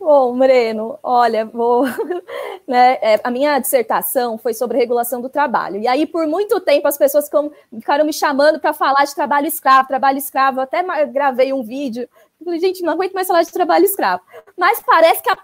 [0.00, 1.84] Bom, Moreno, olha, vou.
[2.66, 5.80] Né, é, a minha dissertação foi sobre regulação do trabalho.
[5.80, 7.30] E aí, por muito tempo, as pessoas
[7.72, 10.60] ficaram me chamando para falar de trabalho escravo, trabalho escravo.
[10.60, 12.08] Até gravei um vídeo
[12.44, 14.22] Falei, gente, não aguento mais falar de trabalho escravo.
[14.56, 15.36] Mas parece que a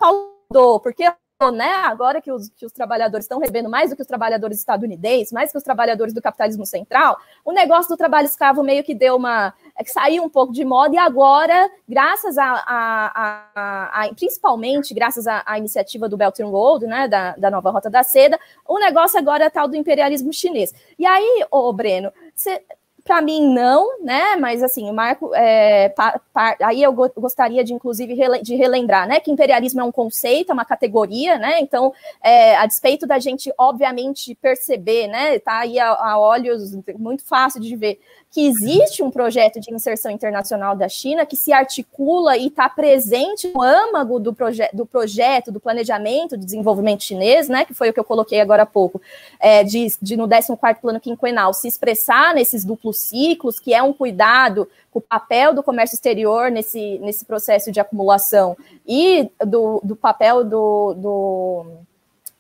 [0.83, 1.05] porque
[1.51, 5.33] né, agora que os, que os trabalhadores estão recebendo mais do que os trabalhadores estadunidenses,
[5.33, 9.17] mais que os trabalhadores do capitalismo central, o negócio do trabalho escravo meio que deu
[9.17, 9.53] uma.
[9.77, 14.95] É que saiu um pouco de moda, e agora, graças a, a, a, a principalmente
[14.95, 18.39] graças à, iniciativa do Belt and Road, né, da, da nova Rota da Seda,
[18.69, 20.73] o negócio agora é tal do imperialismo chinês.
[20.99, 22.63] E aí, ô Breno, você
[23.05, 24.37] para mim, não, né?
[24.37, 28.55] Mas assim, o Marco, é, pa, pa, aí eu go gostaria de, inclusive, rele de
[28.55, 29.21] relembrar, né?
[29.21, 31.61] Que imperialismo é um conceito, é uma categoria, né?
[31.61, 31.93] Então,
[32.23, 35.39] é, a despeito da gente, obviamente, perceber, né?
[35.39, 37.99] Tá aí a, a olhos muito fácil de ver
[38.33, 43.53] que existe um projeto de inserção internacional da China que se articula e está presente
[43.53, 47.93] no âmago do, proje do projeto, do planejamento de desenvolvimento chinês, né, que foi o
[47.93, 49.03] que eu coloquei agora há pouco,
[49.39, 53.93] é, de, de no 14º plano quinquenal se expressar nesses duplos ciclos, que é um
[53.93, 58.57] cuidado com o papel do comércio exterior nesse, nesse processo de acumulação
[58.89, 61.67] e do, do papel do, do,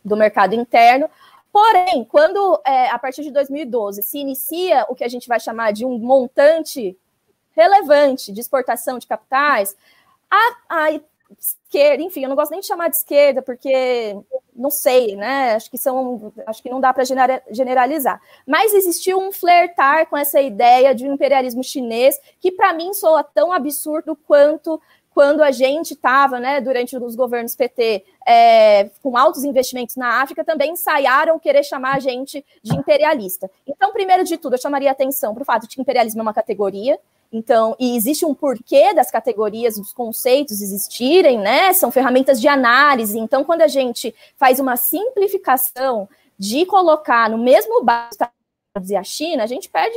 [0.02, 1.06] do mercado interno,
[1.52, 5.72] Porém, quando é, a partir de 2012 se inicia o que a gente vai chamar
[5.72, 6.96] de um montante
[7.54, 9.76] relevante de exportação de capitais,
[10.30, 11.00] a, a
[11.38, 14.16] esquerda, enfim, eu não gosto nem de chamar de esquerda, porque
[14.54, 15.54] não sei, né?
[15.54, 17.04] Acho que são, acho que não dá para
[17.50, 18.20] generalizar.
[18.46, 23.22] Mas existiu um flertar com essa ideia de um imperialismo chinês que para mim soa
[23.22, 24.80] tão absurdo quanto
[25.14, 30.44] quando a gente estava, né, durante os governos PT, é, com altos investimentos na África,
[30.44, 33.50] também ensaiaram querer chamar a gente de imperialista.
[33.66, 36.34] Então, primeiro de tudo, eu chamaria atenção para o fato de que imperialismo é uma
[36.34, 36.98] categoria,
[37.32, 41.72] então, e existe um porquê das categorias, dos conceitos existirem, né?
[41.72, 43.18] São ferramentas de análise.
[43.18, 46.06] Então, quando a gente faz uma simplificação
[46.38, 48.30] de colocar no mesmo basta
[48.80, 49.94] e a China, a gente perde,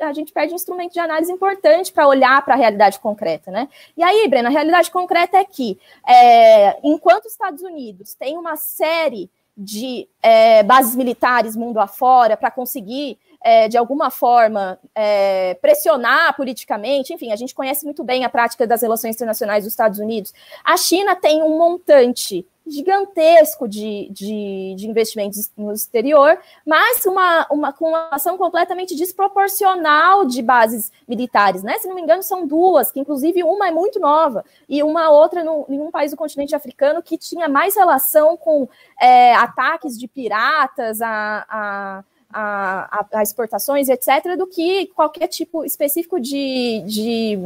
[0.00, 3.68] a gente perde um instrumento de análise importante para olhar para a realidade concreta, né?
[3.96, 8.56] E aí, Breno, a realidade concreta é que, é, enquanto os Estados Unidos têm uma
[8.56, 13.16] série de é, bases militares mundo afora para conseguir,
[13.46, 18.66] é, de alguma forma, é, pressionar politicamente, enfim, a gente conhece muito bem a prática
[18.66, 20.34] das relações internacionais dos Estados Unidos.
[20.64, 26.36] A China tem um montante gigantesco de, de, de, investimentos no exterior,
[26.66, 31.78] mas uma, uma, com uma ação completamente desproporcional de bases militares, né?
[31.78, 35.44] Se não me engano, são duas, que inclusive uma é muito nova, e uma outra
[35.44, 38.68] no, em um país do continente africano que tinha mais relação com
[39.00, 42.04] é, ataques de piratas, a, a
[42.38, 47.38] a, a, exportações, etc., do que qualquer tipo específico de, de,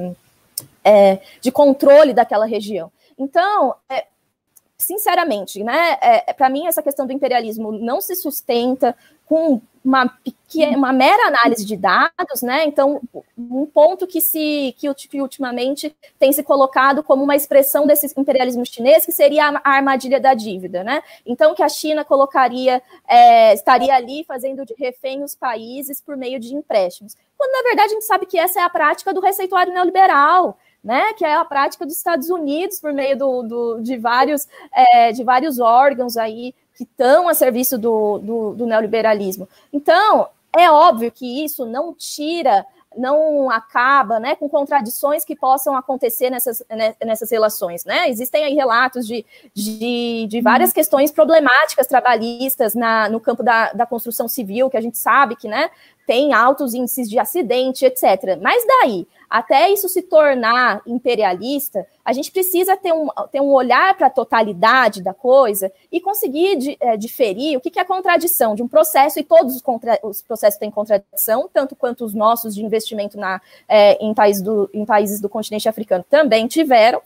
[0.82, 2.90] é, de controle daquela região.
[3.16, 4.06] Então, é,
[4.76, 8.96] sinceramente, né, é, para mim essa questão do imperialismo não se sustenta
[9.30, 12.64] com uma pequena, uma mera análise de dados, né?
[12.64, 13.00] Então,
[13.38, 18.66] um ponto que se que, que ultimamente tem se colocado como uma expressão desse imperialismo
[18.66, 21.00] chinês, que seria a, armadilha da dívida, né?
[21.24, 26.40] Então, que a China colocaria, é, estaria ali fazendo de refém os países por meio
[26.40, 27.16] de empréstimos.
[27.38, 31.12] Quando na verdade a gente sabe que essa é a prática do receituário neoliberal né,
[31.12, 35.22] que é a prática dos Estados Unidos por meio do, do de, vários, é, de
[35.22, 39.46] vários órgãos aí que estão a serviço do, do, do neoliberalismo.
[39.70, 42.64] Então, é óbvio que isso não tira
[42.96, 47.84] não acaba né, com contradições que possam acontecer nessas, né, nessas relações.
[47.84, 48.08] Né?
[48.08, 49.24] Existem aí relatos de,
[49.54, 54.80] de, de várias questões problemáticas trabalhistas na, no campo da, da construção civil, que a
[54.80, 55.70] gente sabe que né,
[56.04, 58.36] tem altos índices de acidente, etc.
[58.42, 63.96] Mas daí até isso se tornar imperialista, a gente precisa ter um, ter um olhar
[63.96, 68.56] para a totalidade da coisa e conseguir de, é, diferir o que, que, é contradição
[68.56, 72.56] de um processo, e todos os, contra, os, processos têm contradição, tanto quanto os nossos
[72.56, 77.00] de investimento na, é, em, país do, em países do continente africano também tiveram,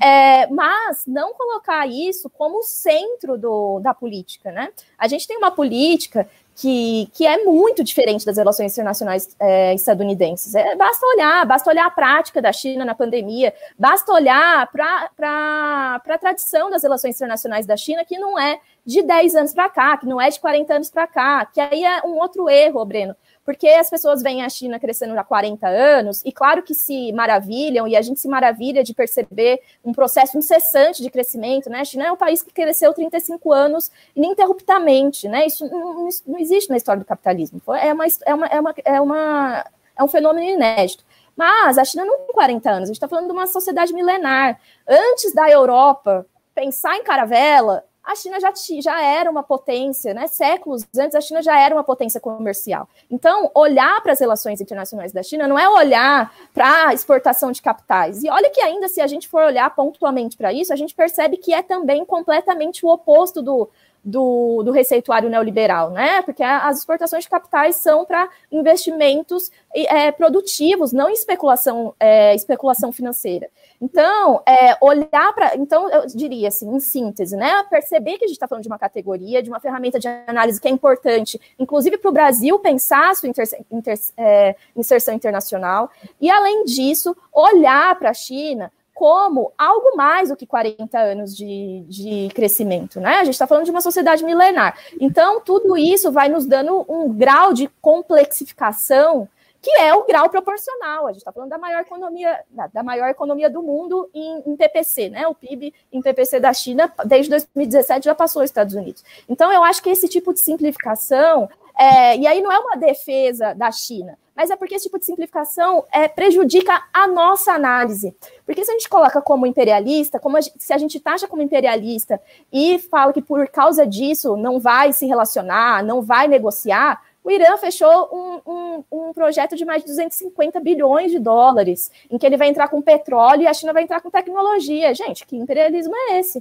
[0.00, 4.70] é, mas não colocar isso como centro do, da política, né?
[4.96, 10.56] A gente tem uma política que, que é muito diferente das relações internacionais é, estadunidenses.
[10.56, 16.18] É, basta olhar, basta olhar a prática da China na pandemia, basta olhar para a
[16.18, 20.06] tradição das relações internacionais da China, que não é de 10 anos para cá, que
[20.06, 23.14] não é de 40 anos para cá, que aí é um outro erro, Breno
[23.48, 27.88] porque as pessoas veem a China crescendo há 40 anos, e claro que se maravilham,
[27.88, 31.80] e a gente se maravilha de perceber um processo incessante de crescimento, né?
[31.80, 35.46] A China é um país que cresceu 35 anos ininterruptamente, né?
[35.46, 37.58] Isso não, não existe na história do capitalismo.
[37.68, 39.64] É, uma, é, uma, é, uma, é, uma,
[39.96, 41.02] é um fenômeno inédito.
[41.34, 44.60] Mas a China não tem 40 anos, a gente está falando de uma sociedade milenar.
[44.86, 48.50] Antes da Europa pensar em caravela, a China já,
[48.80, 50.26] já era uma potência, né?
[50.26, 52.88] Séculos antes, a China já era uma potência comercial.
[53.10, 57.60] Então, olhar para as relações internacionais da China não é olhar para a exportação de
[57.60, 58.24] capitais.
[58.24, 61.36] E olha que ainda se a gente for olhar pontualmente para isso, a gente percebe
[61.36, 63.68] que é também completamente o oposto do,
[64.04, 66.22] do, do, receituário neoliberal, né?
[66.22, 73.48] Porque as exportações de capitais são para investimentos é, produtivos, não especulação, é, especulação financeira.
[73.80, 75.56] Então, é, olhar para.
[75.56, 77.64] Então, eu diria assim, em síntese, né?
[77.70, 80.68] Perceber que a gente está falando de uma categoria, de uma ferramenta de análise que
[80.68, 85.90] é importante, inclusive para o Brasil pensar a sua inter, inter, é, inserção internacional,
[86.20, 91.84] e além disso, olhar para a China como algo mais do que 40 anos de,
[91.86, 93.18] de crescimento, né?
[93.18, 94.76] A gente está falando de uma sociedade milenar.
[95.00, 99.28] Então, tudo isso vai nos dando um grau de complexificação
[99.62, 101.06] que é o grau proporcional.
[101.06, 102.40] A gente está falando da maior economia,
[102.72, 105.28] da maior economia do mundo em, em, PPC, né?
[105.28, 109.04] O PIB em PPC da China, desde 2017, já passou os Estados Unidos.
[109.28, 113.54] Então, eu acho que esse tipo de simplificação, é, e aí não é uma defesa
[113.54, 118.14] da China, mas é porque esse tipo de simplificação é, prejudica a nossa análise.
[118.46, 121.42] Porque se a gente coloca como imperialista, como a gente, se a gente taxa como
[121.42, 122.20] imperialista
[122.52, 127.56] e fala que por causa disso não vai se relacionar, não vai negociar, o Irã
[127.56, 132.36] fechou um, um, um, projeto de mais de 250 bilhões de dólares, em que ele
[132.36, 134.94] vai entrar com petróleo e a China vai entrar com tecnologia.
[134.94, 136.40] Gente, que imperialismo é esse?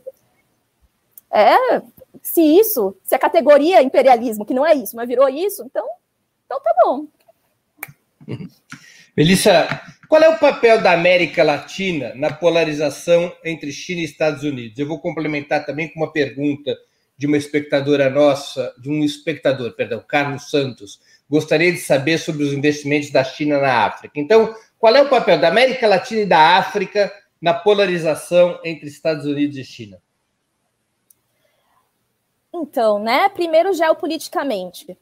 [1.32, 1.82] É,
[2.22, 5.88] se isso, se a categoria imperialismo, que não é isso, mas virou isso, então,
[6.46, 7.08] então tá bom.
[9.16, 9.68] Melissa,
[10.08, 14.78] qual é o papel da América Latina na polarização entre China e Estados Unidos?
[14.78, 16.78] Eu vou complementar também com uma pergunta
[17.18, 21.00] de uma espectadora nossa, de um espectador, perdão, Carlos Santos.
[21.30, 24.20] Gostaria de saber sobre os investimentos da China na África.
[24.20, 27.12] Então, qual é o papel da América Latina e da África
[27.42, 30.00] na polarização entre Estados Unidos e China?
[32.54, 33.30] Então, né?
[33.30, 34.98] Primeiro, geopoliticamente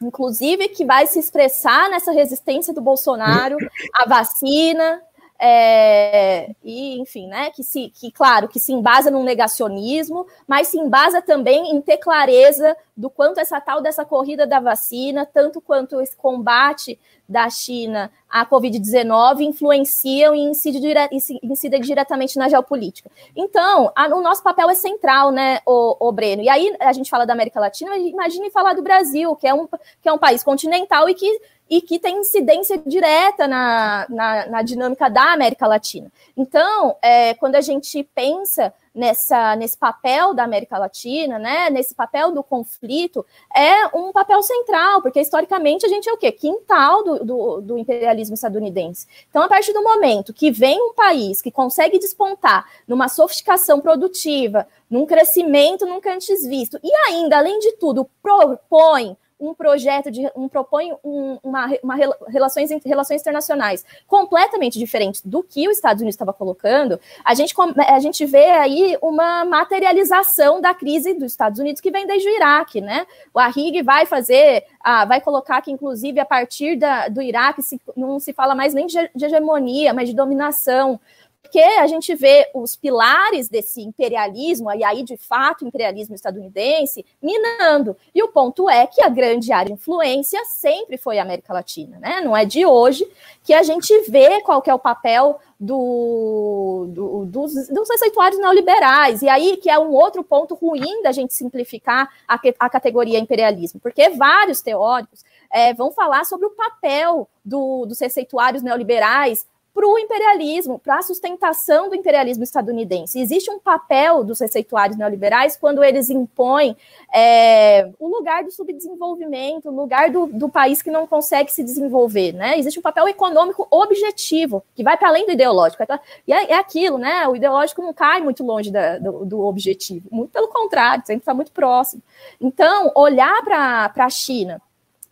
[0.00, 3.56] inclusive que vai se expressar nessa resistência do Bolsonaro
[3.94, 5.00] à vacina,
[5.40, 10.78] é, e enfim, né, que se, que claro, que se embasa num negacionismo, mas se
[10.78, 16.00] embasa também em ter clareza do quanto essa tal dessa corrida da vacina, tanto quanto
[16.00, 21.08] esse combate da China à Covid-19 influenciam e incidem, dire,
[21.42, 23.10] incidem, diretamente na geopolítica.
[23.34, 26.42] Então, a, o nosso papel é central, né, o, o, Breno?
[26.42, 29.66] E aí a gente fala da América Latina, imagine falar do Brasil, que é um,
[29.66, 31.40] que é um país continental e que
[31.74, 36.06] e que tem incidência direta na, na, na dinâmica da América Latina.
[36.36, 42.30] Então, é, quando a gente pensa nessa, nesse papel da América Latina, né, nesse papel
[42.30, 46.30] do conflito, é um papel central, porque historicamente a gente é o quê?
[46.30, 49.08] Quintal do, do, do imperialismo estadunidense.
[49.28, 54.64] Então, a partir do momento que vem um país que consegue despontar numa sofisticação produtiva,
[54.88, 60.48] num crescimento nunca antes visto, e ainda, além de tudo, propõe um projeto de um
[60.48, 61.94] propõe um, uma, uma
[62.28, 67.54] relações, relações internacionais completamente diferente do que os Estados Unidos estava colocando, a gente,
[67.88, 72.32] a gente vê aí uma materialização da crise dos Estados Unidos que vem desde o
[72.32, 73.06] Iraque, né?
[73.32, 77.80] O Arrig vai fazer, ah, vai colocar que, inclusive, a partir da, do Iraque se,
[77.96, 81.00] não se fala mais nem de hegemonia, mas de dominação
[81.44, 87.96] porque a gente vê os pilares desse imperialismo, e aí de fato imperialismo estadunidense, minando.
[88.14, 91.98] E o ponto é que a grande área de influência sempre foi a América Latina,
[92.00, 92.22] né?
[92.22, 93.06] Não é de hoje
[93.44, 99.28] que a gente vê qual é o papel do, do, dos, dos receituários neoliberais, e
[99.28, 104.08] aí que é um outro ponto ruim da gente simplificar a, a categoria imperialismo, porque
[104.10, 110.78] vários teóricos é, vão falar sobre o papel do, dos receituários neoliberais para o imperialismo,
[110.78, 113.18] para a sustentação do imperialismo estadunidense.
[113.18, 116.76] Existe um papel dos receituários neoliberais quando eles impõem
[117.12, 122.32] é, o lugar do subdesenvolvimento, o lugar do, do, país que não consegue se desenvolver.
[122.32, 122.56] Né?
[122.56, 125.82] Existe um papel econômico objetivo, que vai para além do ideológico.
[126.26, 127.26] E é, é, aquilo, né?
[127.26, 131.34] O ideológico não cai muito longe da, do, do, objetivo, muito pelo contrário, sempre está
[131.34, 132.00] muito próximo.
[132.40, 134.62] Então, olhar para a China,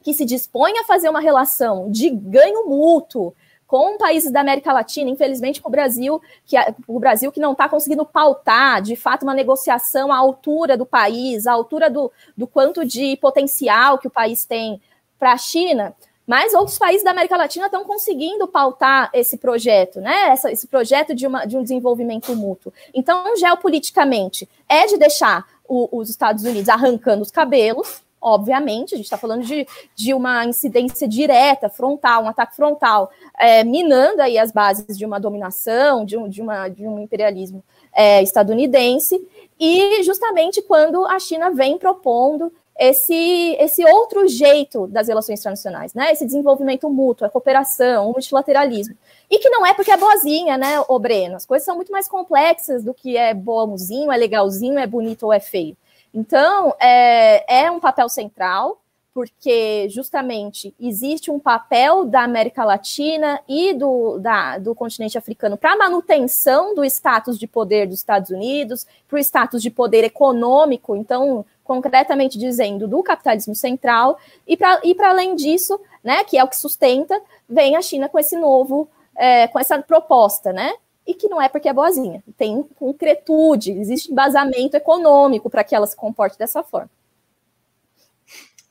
[0.02, 3.34] que se dispõe a fazer uma relação de ganho mútuo,
[3.72, 7.70] com países da América Latina, infelizmente com o Brasil, que o Brasil que não está
[7.70, 12.84] conseguindo pautar de fato uma negociação à altura do país, à altura do, do quanto
[12.84, 14.78] de potencial que o país tem
[15.18, 15.94] para a China.
[16.26, 20.28] Mas outros países da América Latina estão conseguindo pautar esse projeto, né?
[20.28, 22.74] Essa, esse projeto de, uma, de um desenvolvimento mútuo.
[22.92, 29.06] Então, geopoliticamente, é de deixar o, os Estados Unidos arrancando os cabelos, obviamente, a gente
[29.06, 29.66] está falando de,
[29.96, 35.18] de uma incidência direta, frontal, um ataque frontal, é, minando aí as bases de uma
[35.18, 39.20] dominação, de um, de uma, de um imperialismo é, estadunidense,
[39.58, 46.10] e justamente quando a China vem propondo esse, esse outro jeito das relações internacionais, né?
[46.10, 48.96] Esse desenvolvimento mútuo, a cooperação, o multilateralismo.
[49.30, 51.36] E que não é porque é boazinha, né, Breno?
[51.36, 55.32] As coisas são muito mais complexas do que é boazinho, é legalzinho, é bonito ou
[55.32, 55.76] é feio.
[56.14, 58.78] Então, é, é um papel central,
[59.14, 65.72] porque justamente existe um papel da América Latina e do, da, do continente africano para
[65.72, 70.96] a manutenção do status de poder dos Estados Unidos, para o status de poder econômico,
[70.96, 76.56] então, concretamente dizendo, do capitalismo central, e para além disso, né, que é o que
[76.56, 80.72] sustenta, vem a China com esse novo, é, com essa proposta, né?
[81.06, 82.22] E que não é porque é boazinha.
[82.36, 86.90] Tem concretude, existe embasamento econômico para que ela se comporte dessa forma.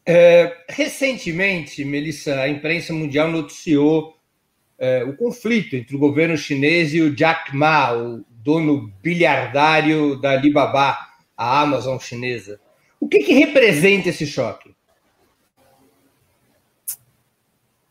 [0.05, 4.15] É, recentemente, Melissa, a imprensa mundial noticiou
[4.79, 10.31] é, o conflito entre o governo chinês e o Jack Ma, o dono bilhardário da
[10.31, 10.97] Alibaba,
[11.37, 12.59] a Amazon chinesa.
[12.99, 14.70] O que, que representa esse choque?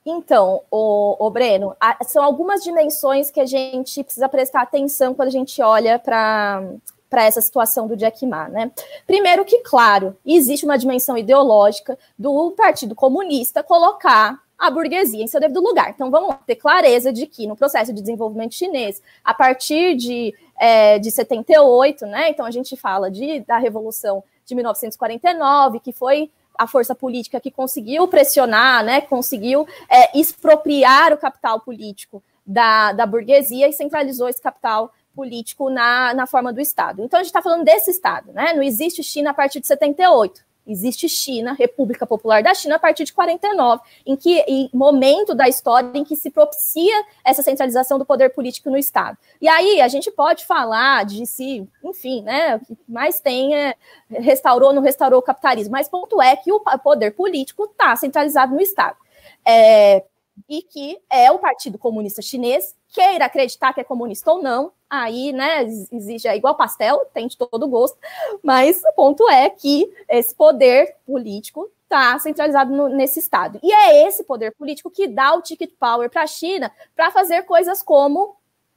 [0.05, 5.29] Então, o, o Breno, a, são algumas dimensões que a gente precisa prestar atenção quando
[5.29, 6.63] a gente olha para
[7.11, 8.71] para essa situação do Jack Ma, né?
[9.05, 15.41] Primeiro que, claro, existe uma dimensão ideológica do Partido Comunista colocar a burguesia em seu
[15.41, 15.91] devido lugar.
[15.91, 21.01] Então, vamos ter clareza de que no processo de desenvolvimento chinês, a partir de, é,
[21.01, 22.31] de 78, né?
[22.31, 26.31] Então, a gente fala de, da Revolução de 1949, que foi
[26.61, 33.07] a força política que conseguiu pressionar, né, conseguiu é, expropriar o capital político da, da
[33.07, 37.03] burguesia e centralizou esse capital político na, na forma do Estado.
[37.03, 38.53] Então, a gente está falando desse Estado, né?
[38.53, 40.45] Não existe China a partir de 78.
[40.67, 45.49] Existe China, República Popular da China, a partir de 49, em que em momento da
[45.49, 49.19] história em que se propicia essa centralização do poder político no Estado.
[49.41, 53.75] E aí a gente pode falar de se, enfim, né, o que mais tem é
[54.11, 58.61] restaurou, não restaurou o capitalismo, mas ponto é que o poder político está centralizado no
[58.61, 58.97] Estado.
[59.45, 60.05] É,
[60.49, 65.32] e que é o Partido Comunista Chinês, queira acreditar que é comunista ou não, aí,
[65.32, 67.97] né, exige é igual pastel, tem de todo gosto,
[68.43, 73.59] mas o ponto é que esse poder político está centralizado no, nesse Estado.
[73.62, 77.43] E é esse poder político que dá o ticket power para a China para fazer
[77.43, 78.36] coisas como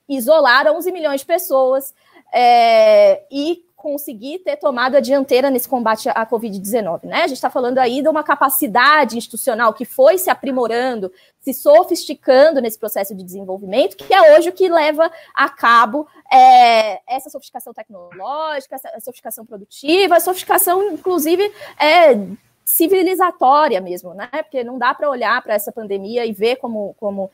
[0.09, 1.93] isolar 11 milhões de pessoas
[2.33, 7.23] é, e conseguir ter tomado a dianteira nesse combate à Covid-19, né?
[7.23, 11.11] A gente está falando aí de uma capacidade institucional que foi se aprimorando,
[11.41, 17.01] se sofisticando nesse processo de desenvolvimento, que é hoje o que leva a cabo é,
[17.05, 22.15] essa sofisticação tecnológica, essa sofisticação produtiva, sofisticação, inclusive, é,
[22.63, 24.29] civilizatória mesmo, né?
[24.31, 27.29] Porque não dá para olhar para essa pandemia e ver como, como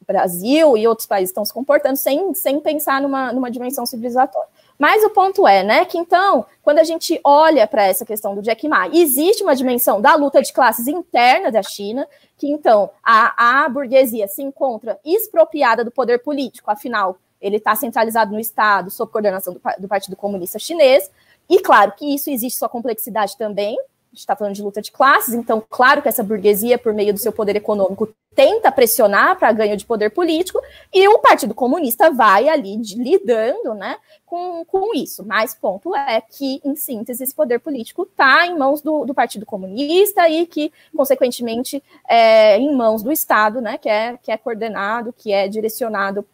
[0.00, 4.54] o Brasil e outros países estão se comportando sem, sem pensar numa, numa dimensão civilizatória.
[4.78, 8.42] Mas o ponto é, né, que então, quando a gente olha para essa questão do
[8.42, 12.06] Jack Ma, existe uma dimensão da luta de classes interna da China,
[12.36, 18.32] que então a, a burguesia se encontra expropriada do poder político, afinal, ele está centralizado
[18.32, 21.10] no Estado, sob coordenação do, do Partido Comunista Chinês,
[21.48, 23.78] e claro que isso existe sua complexidade também,
[24.14, 27.32] está falando de luta de classes, então, claro que essa burguesia, por meio do seu
[27.32, 30.60] poder econômico, tenta pressionar para ganho de poder político,
[30.92, 33.96] e o Partido Comunista vai ali de, lidando né,
[34.26, 35.24] com, com isso.
[35.24, 39.46] Mas ponto é que, em síntese, esse poder político está em mãos do, do, Partido
[39.46, 45.12] Comunista e que, consequentemente, é em mãos do Estado, né, que, é, que é coordenado,
[45.12, 46.26] que é direcionado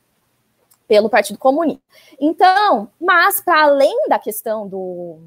[0.88, 1.82] pelo Partido Comunista.
[2.18, 5.18] Então, mas para além da questão do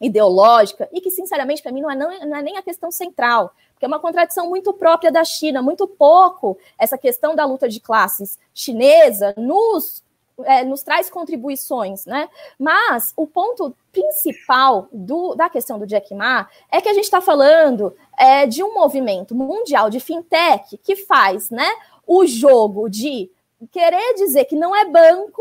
[0.00, 3.54] ideológica e que, sinceramente, para mim não é, não, não é nem a questão central,
[3.72, 7.80] porque é uma contradição muito própria da China, muito pouco essa questão da luta de
[7.80, 10.02] classes chinesa nos,
[10.44, 12.28] é, nos traz contribuições, né?
[12.58, 17.20] Mas o ponto principal do, da questão do Jack Ma é que a gente está
[17.20, 21.68] falando é, de um movimento mundial de fintech que faz né,
[22.06, 23.30] o jogo de
[23.70, 25.40] querer dizer que não é banco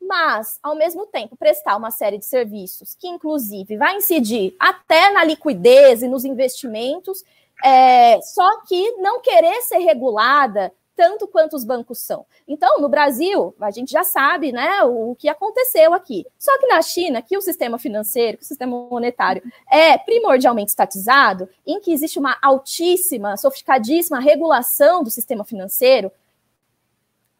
[0.00, 5.22] mas, ao mesmo tempo, prestar uma série de serviços que, inclusive, vai incidir até na
[5.22, 7.22] liquidez e nos investimentos,
[7.62, 12.26] é, só que não querer ser regulada tanto quanto os bancos são.
[12.46, 16.26] Então, no Brasil, a gente já sabe né, o, o que aconteceu aqui.
[16.38, 21.48] Só que na China, que o sistema financeiro, que o sistema monetário é primordialmente estatizado,
[21.66, 26.12] em que existe uma altíssima, sofisticadíssima regulação do sistema financeiro,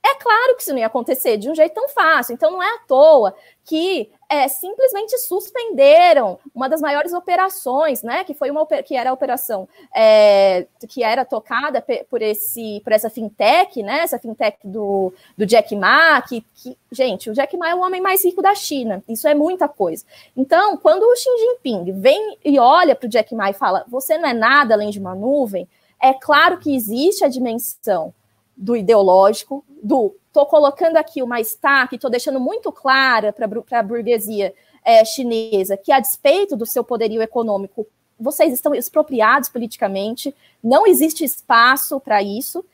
[0.02, 2.32] é claro que isso não ia acontecer de um jeito tão fácil.
[2.32, 3.34] Então, não é à toa
[3.64, 8.24] que é, simplesmente suspenderam uma das maiores operações, né?
[8.24, 13.10] Que foi uma que era a operação é, que era tocada por esse por essa
[13.10, 14.00] fintech, né?
[14.00, 18.00] Essa fintech do, do Jack Ma, que, que, gente, o Jack Ma é o homem
[18.00, 19.04] mais rico da China.
[19.08, 20.04] Isso é muita coisa.
[20.36, 24.16] Então, quando o Xi Jinping vem e olha para o Jack Ma e fala: "Você
[24.16, 25.68] não é nada além de uma nuvem",
[26.00, 28.14] é claro que existe a dimensão
[28.60, 33.48] do ideológico, do estou colocando aqui uma estaca estou deixando muito clara para
[33.80, 34.54] a burguesia
[34.84, 37.86] é, chinesa que, a despeito do seu poderio econômico,
[38.18, 42.64] vocês estão expropriados politicamente, não existe espaço para isso.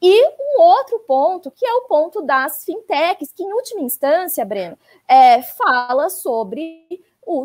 [0.00, 4.78] E um outro ponto, que é o ponto das fintechs, que, em última instância, Breno,
[5.06, 6.86] é, fala sobre
[7.26, 7.44] o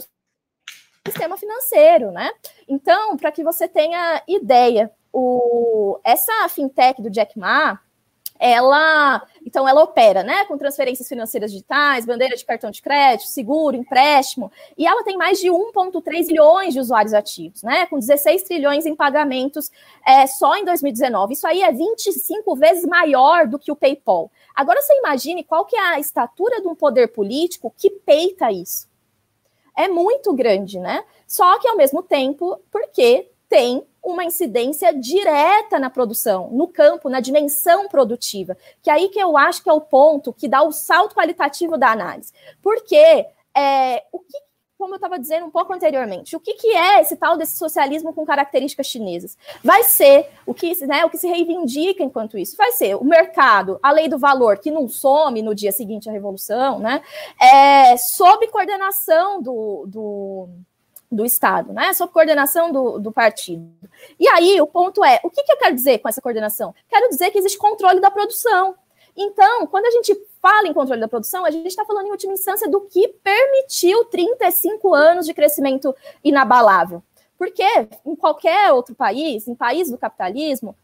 [1.06, 2.32] sistema financeiro, né?
[2.68, 7.80] Então, para que você tenha ideia, o, essa fintech do Jack Ma,
[8.42, 13.76] ela então ela opera, né, com transferências financeiras digitais, bandeira de cartão de crédito, seguro,
[13.76, 18.86] empréstimo, e ela tem mais de 1,3 milhões de usuários ativos, né, com 16 trilhões
[18.88, 19.72] em pagamentos
[20.06, 21.34] é, só em 2019.
[21.34, 24.32] Isso aí é 25 vezes maior do que o PayPal.
[24.56, 28.90] Agora você imagine qual que é a estatura de um poder político que peita isso.
[29.78, 31.04] É muito grande, né?
[31.28, 37.20] Só que ao mesmo tempo, porque tem uma incidência direta na produção, no campo, na
[37.20, 38.58] dimensão produtiva.
[38.82, 41.78] Que é aí que eu acho que é o ponto que dá o salto qualitativo
[41.78, 42.34] da análise.
[42.62, 43.26] Porque
[43.56, 44.38] é, o que,
[44.82, 48.12] como eu estava dizendo um pouco anteriormente, o que, que é esse tal desse socialismo
[48.14, 49.38] com características chinesas?
[49.64, 53.80] Vai ser o que, né, o que se reivindica enquanto isso, vai ser o mercado,
[53.84, 57.04] a lei do valor, que não some no dia seguinte à revolução, né?
[57.40, 60.50] É, sob coordenação do, do
[61.12, 61.94] do Estado, né?
[61.94, 63.70] Sob coordenação do, do partido.
[64.20, 66.74] E aí o ponto é: o que, que eu quero dizer com essa coordenação?
[66.90, 68.76] Quero dizer que existe controle da produção.
[69.16, 72.32] Então, quando a gente fala em controle da produção, a gente está falando em última
[72.32, 75.94] instância do que permitiu 35 anos de crescimento
[76.24, 77.04] inabalável.
[77.38, 77.66] Porque
[78.06, 80.76] em qualquer outro país, em país do capitalismo,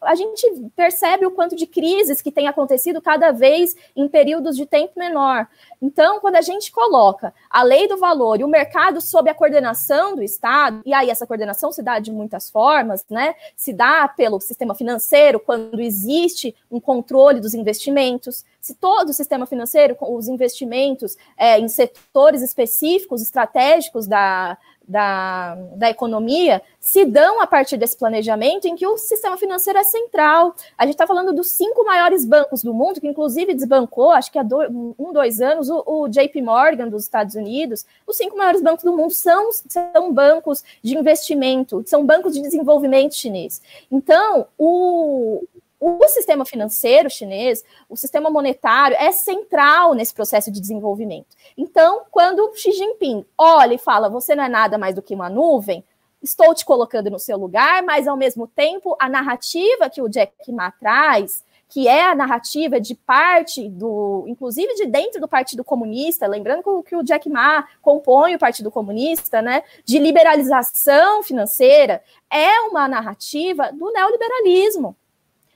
[0.00, 4.66] a gente percebe o quanto de crises que tem acontecido cada vez em períodos de
[4.66, 5.48] tempo menor.
[5.82, 10.14] Então, quando a gente coloca a lei do valor e o mercado sob a coordenação
[10.14, 13.34] do Estado, e aí essa coordenação se dá de muitas formas, né?
[13.56, 19.46] Se dá pelo sistema financeiro, quando existe um controle dos investimentos, se todo o sistema
[19.46, 24.58] financeiro, os investimentos é, em setores específicos, estratégicos da,
[24.90, 29.84] da, da economia se dão a partir desse planejamento em que o sistema financeiro é
[29.84, 30.52] central.
[30.76, 34.38] A gente está falando dos cinco maiores bancos do mundo, que inclusive desbancou, acho que
[34.38, 37.86] há dois, um, dois anos, o, o, JP Morgan dos Estados Unidos.
[38.04, 43.14] Os cinco maiores bancos do mundo são, são bancos de investimento, são bancos de desenvolvimento
[43.14, 43.62] chinês.
[43.92, 45.44] Então, o,
[45.80, 51.34] o sistema financeiro chinês, o sistema monetário é central nesse processo de desenvolvimento.
[51.56, 55.30] Então, quando Xi Jinping olha e fala, você não é nada mais do que uma
[55.30, 55.82] nuvem,
[56.22, 60.52] estou te colocando no seu lugar, mas ao mesmo tempo a narrativa que o Jack
[60.52, 66.26] Ma traz, que é a narrativa de parte do, inclusive de dentro do Partido Comunista,
[66.26, 72.86] lembrando que o Jack Ma compõe o Partido Comunista, né, de liberalização financeira, é uma
[72.86, 74.94] narrativa do neoliberalismo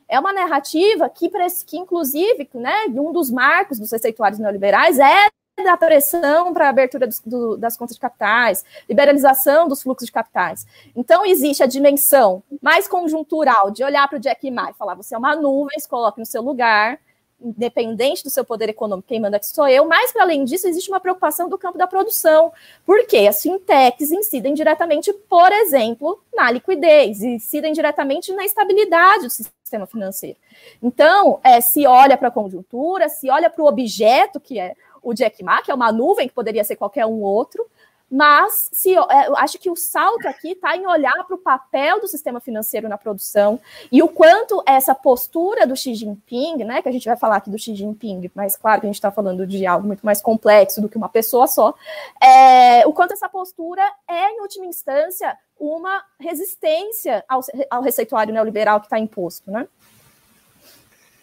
[0.08, 1.30] é uma narrativa que,
[1.66, 5.28] que inclusive, né, um dos marcos dos receituários neoliberais é
[5.62, 10.66] da pressão para a abertura do, das contas de capitais, liberalização dos fluxos de capitais.
[10.96, 15.14] Então, existe a dimensão mais conjuntural de olhar para o Jack Ma e falar: você
[15.14, 16.98] é uma nuvem, se coloque no seu lugar,
[17.40, 20.90] independente do seu poder econômico, quem manda aqui sou eu, mas para além disso, existe
[20.90, 22.52] uma preocupação do campo da produção,
[22.86, 29.54] porque as fintechs incidem diretamente, por exemplo, na liquidez, incidem diretamente na estabilidade do sistema
[29.86, 30.36] financeiro.
[30.82, 35.12] Então, é, se olha para a conjuntura, se olha para o objeto que é o
[35.12, 37.66] Jack Ma, que é uma nuvem que poderia ser qualquer um outro,
[38.14, 42.00] mas se, é, eu acho que o salto aqui está em olhar para o papel
[42.00, 43.58] do sistema financeiro na produção
[43.90, 47.50] e o quanto essa postura do Xi Jinping, né, que a gente vai falar aqui
[47.50, 50.80] do Xi Jinping, mas claro que a gente está falando de algo muito mais complexo
[50.80, 51.74] do que uma pessoa só,
[52.22, 58.78] é, o quanto essa postura é, em última instância, uma resistência ao, ao receituário neoliberal
[58.78, 59.66] que está imposto, né?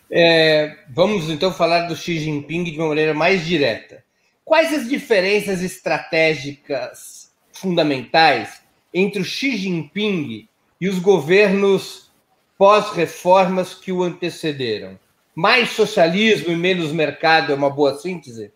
[0.09, 4.03] É, vamos então falar do Xi Jinping de uma maneira mais direta.
[4.43, 8.61] Quais as diferenças estratégicas fundamentais
[8.93, 10.47] entre o Xi Jinping
[10.79, 12.11] e os governos
[12.57, 14.99] pós-reformas que o antecederam?
[15.33, 18.51] Mais socialismo e menos mercado é uma boa síntese?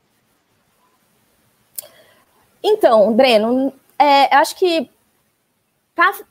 [2.62, 4.90] Então, Breno, é, acho que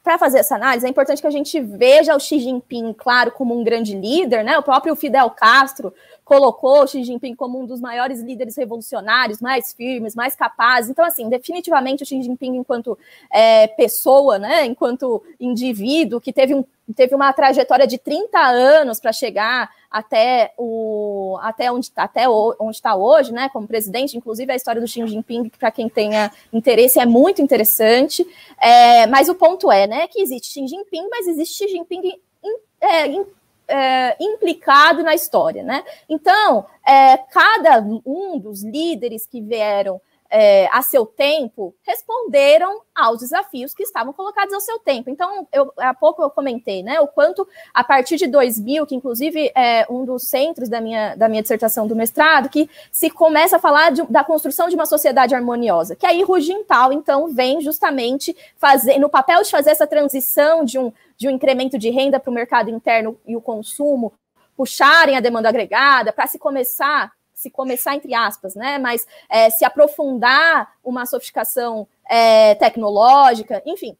[0.02, 3.58] para fazer essa análise, é importante que a gente veja o Xi Jinping, claro, como
[3.58, 4.58] um grande líder, né?
[4.58, 5.94] O próprio Fidel Castro
[6.24, 10.90] colocou Xi Jinping como um dos maiores líderes revolucionários, mais firmes, mais capazes.
[10.90, 12.98] Então, assim, definitivamente o Xi Jinping, enquanto
[13.30, 16.64] é, pessoa, né, enquanto indivíduo, que teve, um,
[16.96, 22.74] teve uma trajetória de 30 anos para chegar até, o, até onde está até onde
[22.74, 24.16] está hoje, né, como presidente.
[24.16, 28.26] Inclusive, a história do Xi Jinping, para quem tenha interesse, é muito interessante.
[28.60, 32.56] É, mas o ponto é, né, que existe Xi Jinping, mas existe Xi Jinping in,
[32.80, 33.26] é, in,
[33.68, 35.84] é, implicado na história, né?
[36.08, 40.00] Então, é, cada um dos líderes que vieram
[40.36, 45.08] é, a seu tempo, responderam aos desafios que estavam colocados ao seu tempo.
[45.08, 49.52] Então, eu, há pouco eu comentei, né, o quanto a partir de 2000, que inclusive
[49.54, 53.60] é um dos centros da minha, da minha dissertação do mestrado, que se começa a
[53.60, 58.98] falar de, da construção de uma sociedade harmoniosa, que aí Rugental, então, vem justamente fazer,
[58.98, 62.34] no papel de fazer essa transição de um, de um incremento de renda para o
[62.34, 64.12] mercado interno e o consumo,
[64.56, 67.12] puxarem a demanda agregada, para se começar
[67.44, 68.78] se começar, entre aspas, né?
[68.78, 73.96] Mas é, se aprofundar uma sofisticação é, tecnológica, enfim.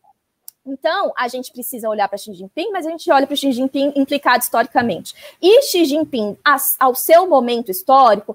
[0.67, 3.93] Então, a gente precisa olhar para Xi Jinping, mas a gente olha para Xi Jinping
[3.95, 5.15] implicado historicamente.
[5.41, 6.39] E Xi Jinping,
[6.81, 8.35] ao seu momento histórico,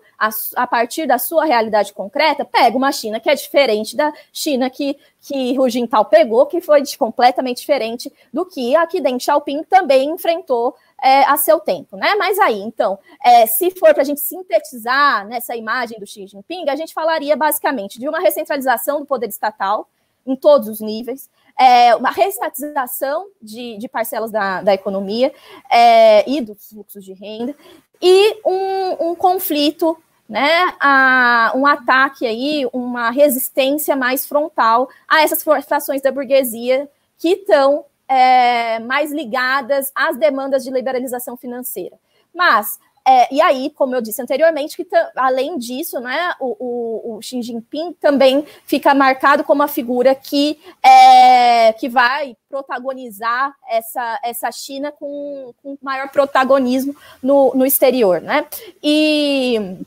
[0.55, 4.95] a, partir da sua realidade concreta, pega uma China que é diferente da China que,
[5.21, 10.11] que Hu Jintao pegou, que foi completamente diferente do que a que Deng Xiaoping também
[10.11, 12.15] enfrentou é, a seu tempo, né?
[12.15, 16.69] Mas aí, então, é, se for para a gente sintetizar nessa imagem do Xi Jinping,
[16.69, 19.87] a gente falaria basicamente de uma recentralização do poder estatal
[20.25, 25.33] em todos os níveis, é, uma reestatização de, de parcelas da, da economia
[25.71, 27.55] é, e dos fluxos de renda,
[28.01, 29.97] e um, um conflito
[30.27, 36.87] né, a, um ataque aí, uma resistência mais frontal a essas frações da burguesia
[37.17, 41.95] que estão é, mais ligadas às demandas de liberalização financeira.
[42.33, 47.21] Mas, é, e aí, como eu disse anteriormente, que além disso, né, o, o, o,
[47.21, 54.51] Xi Jinping também fica marcado como a figura que, é, que vai protagonizar essa, essa
[54.51, 58.21] China com, com maior protagonismo no, no exterior.
[58.21, 58.45] Né?
[58.81, 59.77] E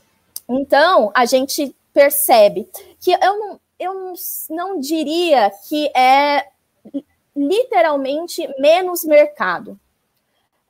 [0.47, 2.67] então a gente percebe
[2.99, 4.13] que eu não, eu
[4.49, 6.47] não diria que é
[7.35, 9.79] literalmente menos mercado.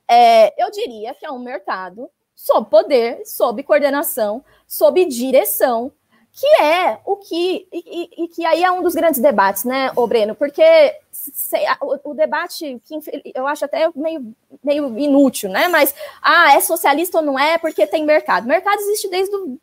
[0.08, 5.92] É, eu diria que é um mercado sob poder, sob coordenação, sob direção,
[6.34, 7.68] que é o que.
[7.72, 10.34] E, e, que aí é um dos grandes debates, né, ô Breno?
[10.36, 10.64] Porque
[11.12, 13.00] se, o, o, debate, que
[13.36, 15.68] eu acho até meio, meio inútil, né?
[15.68, 18.48] Mas, ah, é socialista ou não é porque tem mercado.
[18.48, 19.60] Mercado existe desde o.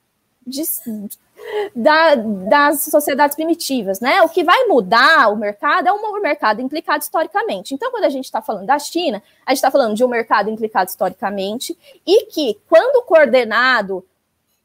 [0.47, 0.63] De,
[1.75, 4.23] da, das sociedades primitivas, né?
[4.23, 7.75] O que vai mudar o mercado é um mercado implicado historicamente.
[7.75, 10.51] Então, quando a gente está falando da China, a gente está falando de um mercado
[10.51, 11.77] implicado historicamente
[12.07, 14.05] e que, quando coordenado,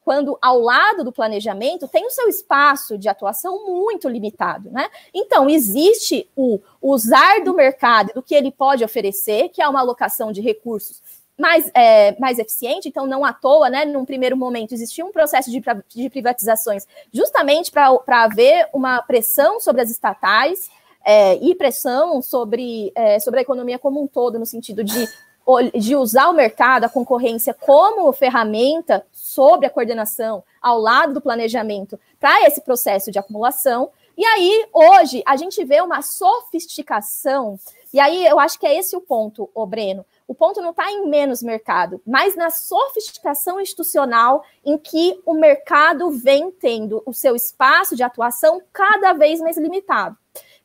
[0.04, 4.88] quando ao lado do planejamento, tem o seu espaço de atuação muito limitado, né?
[5.12, 10.30] Então, existe o usar do mercado, do que ele pode oferecer, que é uma alocação
[10.30, 11.02] de recursos
[11.38, 15.50] mais, é, mais eficiente, então não à toa, né, num primeiro momento existia um processo
[15.50, 15.62] de,
[15.94, 20.70] de privatizações justamente para haver uma pressão sobre as estatais
[21.04, 25.08] é, e pressão sobre, é, sobre a economia como um todo, no sentido de,
[25.74, 31.98] de usar o mercado, a concorrência como ferramenta sobre a coordenação ao lado do planejamento
[32.18, 33.90] para esse processo de acumulação.
[34.18, 37.56] E aí, hoje, a gente vê uma sofisticação,
[37.94, 40.90] e aí eu acho que é esse o ponto, o Breno, o ponto não está
[40.90, 47.36] em menos mercado, mas na sofisticação institucional em que o mercado vem tendo o seu
[47.36, 50.16] espaço de atuação cada vez mais limitado.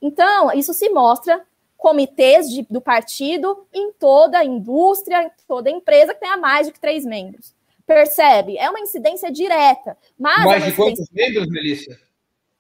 [0.02, 1.46] Então, isso se mostra
[1.78, 6.68] comitês de, do partido em toda a indústria, em toda a empresa que tenha mais
[6.68, 7.56] de três membros.
[7.86, 8.58] Percebe?
[8.58, 9.98] É uma incidência direta.
[10.18, 12.00] Mas mais é de quantos membros, Melissa?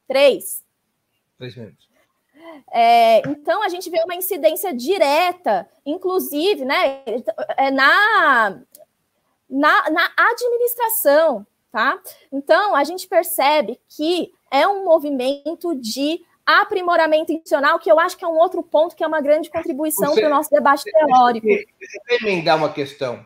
[0.07, 0.63] Três.
[1.37, 1.90] Três membros.
[2.73, 7.03] É, então a gente vê uma incidência direta, inclusive, né,
[7.57, 8.61] é na,
[9.49, 11.99] na, na administração, tá?
[12.31, 18.25] Então a gente percebe que é um movimento de aprimoramento institucional, que eu acho que
[18.25, 21.45] é um outro ponto que é uma grande contribuição para o nosso debate teórico.
[21.45, 23.25] Deixa eu emendar uma questão,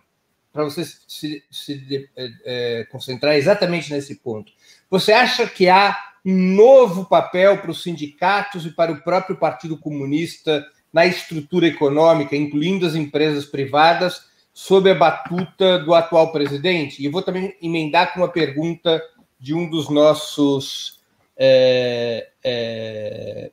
[0.51, 4.51] para você se, se é, é, concentrar exatamente nesse ponto.
[4.89, 10.65] Você acha que há novo papel para os sindicatos e para o próprio Partido Comunista
[10.91, 14.23] na estrutura econômica, incluindo as empresas privadas,
[14.53, 17.03] sob a batuta do atual presidente?
[17.03, 19.01] E vou também emendar com uma pergunta
[19.39, 20.99] de um dos nossos
[21.38, 23.51] é, é,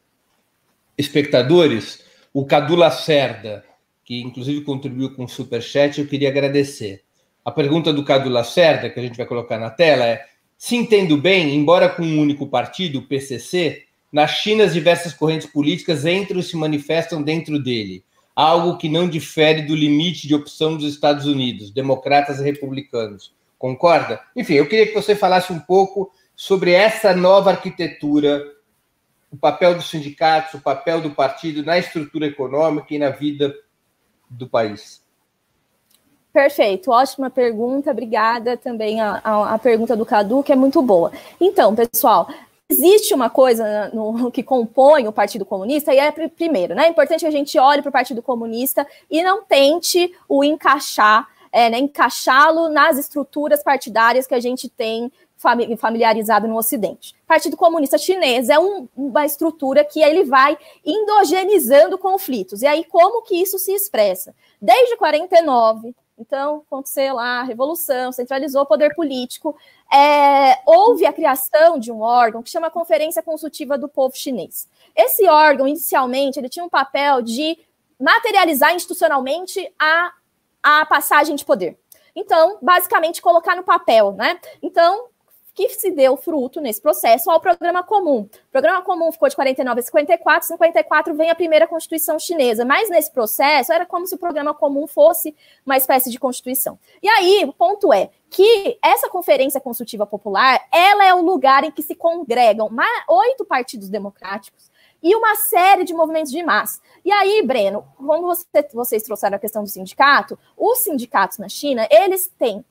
[0.96, 3.64] espectadores, o Cadu Lacerda,
[4.04, 7.02] que inclusive contribuiu com o Superchat, eu queria agradecer.
[7.44, 10.24] A pergunta do Cadu Lacerda, que a gente vai colocar na tela, é:
[10.62, 13.82] se entendo bem, embora com um único partido, o PCC,
[14.12, 19.08] na China as diversas correntes políticas entram e se manifestam dentro dele, algo que não
[19.08, 23.34] difere do limite de opção dos Estados Unidos, democratas e republicanos.
[23.58, 24.20] Concorda?
[24.36, 28.40] Enfim, eu queria que você falasse um pouco sobre essa nova arquitetura,
[29.32, 33.52] o papel dos sindicatos, o papel do partido na estrutura econômica e na vida
[34.30, 35.02] do país.
[36.32, 41.12] Perfeito, ótima pergunta, obrigada também a, a, a, pergunta do Cadu, que é muito boa.
[41.38, 42.26] Então, pessoal,
[42.70, 46.86] existe uma coisa no, que compõe o Partido Comunista, e é primeiro, né?
[46.86, 51.28] É importante que a gente olhe para o Partido Comunista e não tente o encaixar,
[51.52, 55.12] é, né, encaixá-lo nas estruturas partidárias que a gente tem
[55.76, 57.14] familiarizado no Ocidente.
[57.24, 60.56] O Partido Comunista Chinês é um, uma estrutura que ele vai
[60.86, 62.62] endogenizando conflitos.
[62.62, 64.32] E aí, como que isso se expressa?
[64.60, 69.56] Desde 49, então, aconteceu lá a revolução, centralizou o poder político.
[69.92, 74.68] É, houve a criação de um órgão que chama Conferência Consultiva do Povo Chinês.
[74.94, 77.58] Esse órgão, inicialmente, ele tinha um papel de
[77.98, 80.12] materializar institucionalmente a,
[80.62, 81.76] a passagem de poder.
[82.14, 84.38] Então, basicamente, colocar no papel, né?
[84.62, 85.08] Então,
[85.54, 88.20] que se deu fruto nesse processo ao programa comum.
[88.20, 92.88] O programa comum ficou de 49 a 54, 54 vem a primeira Constituição chinesa, mas
[92.88, 95.34] nesse processo era como se o programa comum fosse
[95.64, 96.78] uma espécie de Constituição.
[97.02, 101.70] E aí, o ponto é que essa Conferência Consultiva Popular, ela é o lugar em
[101.70, 102.70] que se congregam
[103.08, 104.72] oito partidos democráticos
[105.02, 106.80] e uma série de movimentos de massa.
[107.04, 111.86] E aí, Breno, como você, vocês trouxeram a questão do sindicato, os sindicatos na China,
[111.90, 112.64] eles têm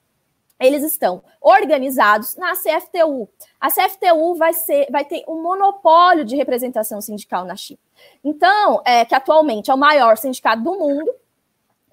[0.61, 3.27] eles estão organizados na CFTU.
[3.59, 7.79] A CFTU vai, ser, vai ter um monopólio de representação sindical na China.
[8.23, 11.13] Então, é, que atualmente é o maior sindicato do mundo,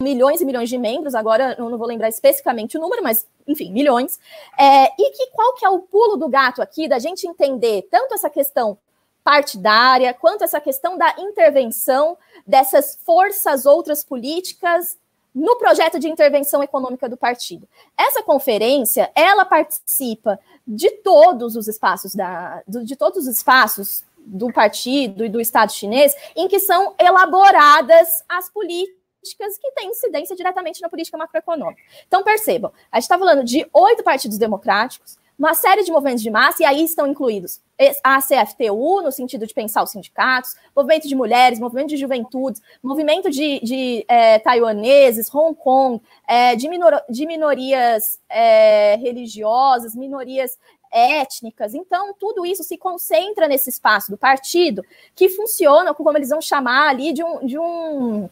[0.00, 3.72] milhões e milhões de membros, agora eu não vou lembrar especificamente o número, mas enfim,
[3.72, 4.20] milhões.
[4.58, 8.14] É, e que qual que é o pulo do gato aqui da gente entender tanto
[8.14, 8.78] essa questão
[9.24, 12.16] partidária quanto essa questão da intervenção
[12.46, 14.96] dessas forças outras políticas
[15.34, 17.68] no projeto de intervenção econômica do partido.
[17.96, 25.24] Essa conferência, ela participa de todos os espaços da, de todos os espaços do partido
[25.24, 30.88] e do Estado chinês em que são elaboradas as políticas que têm incidência diretamente na
[30.88, 31.82] política macroeconômica.
[32.06, 36.30] Então percebam, a gente está falando de oito partidos democráticos, uma série de movimentos de
[36.30, 37.60] massa, e aí estão incluídos
[38.02, 43.30] a CFTU, no sentido de pensar os sindicatos, movimento de mulheres, movimento de juventudes, movimento
[43.30, 50.58] de, de é, taiwaneses, Hong Kong, é, de, minor, de, minorias é, religiosas, minorias
[50.90, 51.72] étnicas.
[51.72, 54.84] Então, tudo isso se concentra nesse espaço do partido,
[55.14, 58.28] que funciona, como eles vão chamar ali, de um, de um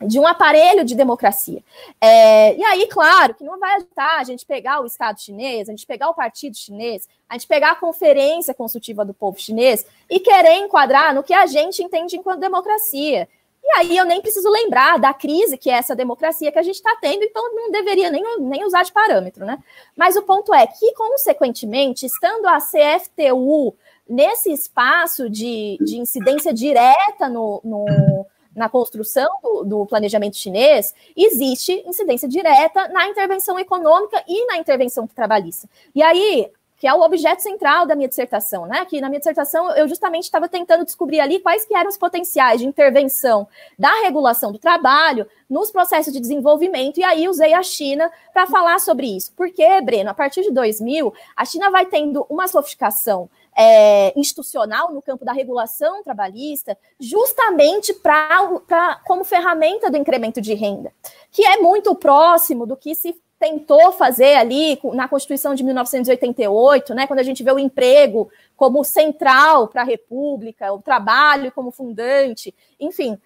[0.00, 1.62] de um aparelho de democracia.
[2.00, 5.72] É, e aí, claro, que não vai adiantar a gente pegar o Estado chinês, a
[5.72, 10.20] gente pegar o Partido chinês, a gente pegar a Conferência Consultiva do Povo Chinês e
[10.20, 13.28] querer enquadrar no que a gente entende enquanto democracia.
[13.62, 16.76] E aí eu nem preciso lembrar da crise que é essa democracia que a gente
[16.76, 19.58] está tendo, então não deveria nem, nem usar de parâmetro, né?
[19.96, 23.74] Mas o ponto é que, consequentemente, estando a CFTU
[24.08, 31.72] nesse espaço de, de incidência direta no, no na construção do, do, planejamento chinês, existe
[31.86, 35.68] incidência direta na intervenção econômica e na intervenção trabalhista.
[35.94, 38.84] E aí, que é o objeto central da minha dissertação, né?
[38.84, 42.60] Que na minha dissertação eu justamente estava tentando descobrir ali quais que eram os potenciais
[42.60, 48.10] de intervenção da regulação do trabalho nos processos de desenvolvimento, e aí usei a China
[48.32, 49.32] para falar sobre isso.
[49.36, 53.28] Porque, Breno, a partir de 2000, a China vai tendo uma sofisticação
[53.58, 60.92] é, institucional no campo da regulação trabalhista, justamente para como ferramenta do incremento de renda,
[61.32, 67.06] que é muito próximo do que se tentou fazer ali na Constituição de 1988, né,
[67.06, 72.54] quando a gente vê o emprego como central para a República, o trabalho como fundante,
[72.78, 73.18] enfim,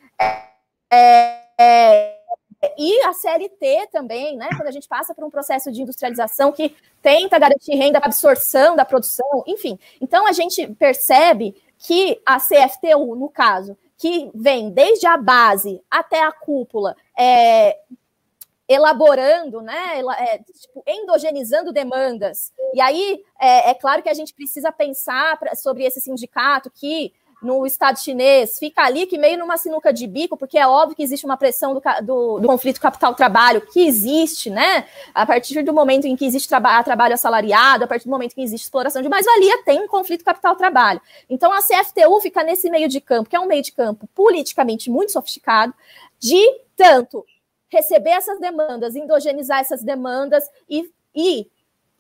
[0.91, 2.18] é, é,
[2.79, 4.49] e a CLT também, né?
[4.57, 8.85] Quando a gente passa por um processo de industrialização que tenta garantir renda absorção da
[8.85, 9.79] produção, enfim.
[10.01, 16.23] Então a gente percebe que a CFTU, no caso, que vem desde a base até
[16.23, 17.79] a cúpula, é,
[18.69, 22.53] elaborando, né, é, tipo, endogenizando demandas.
[22.73, 27.13] E aí, é, é, claro que a gente precisa pensar pra, sobre esse sindicato que
[27.43, 31.03] no Estado chinês, fica ali que meio numa sinuca de bico, porque é óbvio que
[31.03, 34.86] existe uma pressão do, do, do conflito capital-trabalho, que existe, né?
[35.12, 38.34] A partir do momento em que existe traba trabalho assalariado, a partir do momento em
[38.36, 41.01] que existe exploração de mais-valia, tem um conflito capital-trabalho.
[41.28, 44.90] Então a CFTU fica nesse meio de campo, que é um meio de campo politicamente
[44.90, 45.74] muito sofisticado,
[46.18, 46.40] de
[46.76, 47.26] tanto
[47.68, 51.51] receber essas demandas, endogenizar essas demandas e, e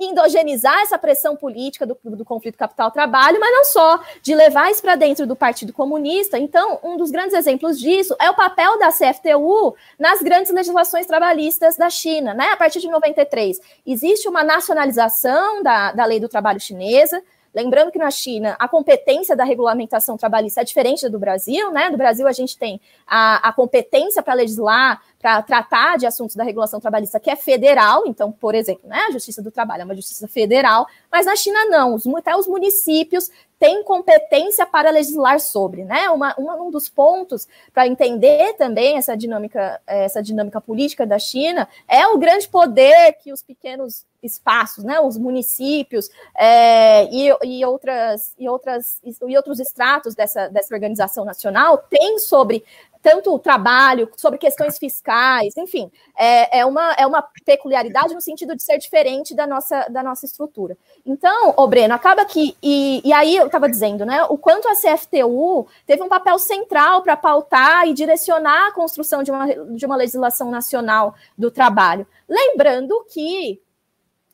[0.04, 4.94] endogenizar essa pressão política do, do conflito capital-trabalho, mas não só, de levar isso para
[4.94, 6.38] dentro do Partido Comunista.
[6.38, 11.76] Então, um dos grandes exemplos disso é o papel da CFTU nas grandes legislações trabalhistas
[11.76, 12.50] da China, né?
[12.52, 17.22] A partir de 93, existe uma nacionalização da, da lei do trabalho chinesa,
[17.54, 21.90] Lembrando que na China a competência da regulamentação trabalhista é diferente da do Brasil, né?
[21.90, 26.42] No Brasil a gente tem a, a competência para legislar, para tratar de assuntos da
[26.42, 29.94] regulação trabalhista que é federal, então, por exemplo, né, a Justiça do Trabalho é uma
[29.94, 33.30] justiça federal, mas na China não, os, até os municípios
[33.62, 36.10] têm competência para legislar sobre, né?
[36.10, 41.68] Uma, uma, um dos pontos para entender também essa dinâmica, essa dinâmica política da China
[41.86, 48.34] é o grande poder que os pequenos espaços, né, os municípios é, e, e, outras,
[48.38, 52.64] e, outras, e outros estratos dessa, dessa organização nacional têm sobre
[53.02, 58.54] tanto o trabalho, sobre questões fiscais, enfim, é, é, uma, é uma peculiaridade no sentido
[58.54, 60.78] de ser diferente da nossa, da nossa estrutura.
[61.04, 64.74] Então, ô Breno, acaba que, e, e aí eu estava dizendo, né, o quanto a
[64.74, 69.96] CFTU teve um papel central para pautar e direcionar a construção de uma, de uma
[69.96, 72.06] legislação nacional do trabalho.
[72.28, 73.60] Lembrando que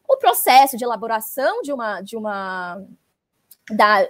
[0.06, 2.82] o processo de elaboração de uma, de uma
[3.70, 4.06] da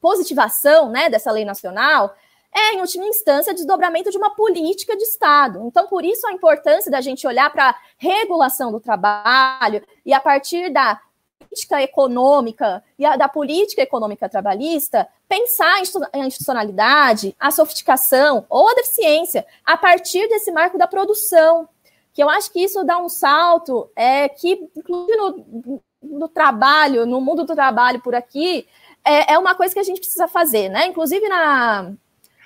[0.00, 2.14] positivação né, dessa lei nacional
[2.56, 5.62] é, em última instância, desdobramento de uma política de Estado.
[5.66, 10.20] Então, por isso a importância da gente olhar para a regulação do trabalho e a
[10.20, 10.98] partir da
[11.38, 15.82] política econômica e a, da política econômica trabalhista, pensar
[16.12, 21.68] a institucionalidade, a sofisticação ou a deficiência a partir desse marco da produção,
[22.14, 27.20] que eu acho que isso dá um salto é, que, inclusive no, no trabalho, no
[27.20, 28.66] mundo do trabalho por aqui,
[29.04, 30.86] é, é, uma coisa que a gente precisa fazer, né?
[30.86, 31.92] Inclusive na,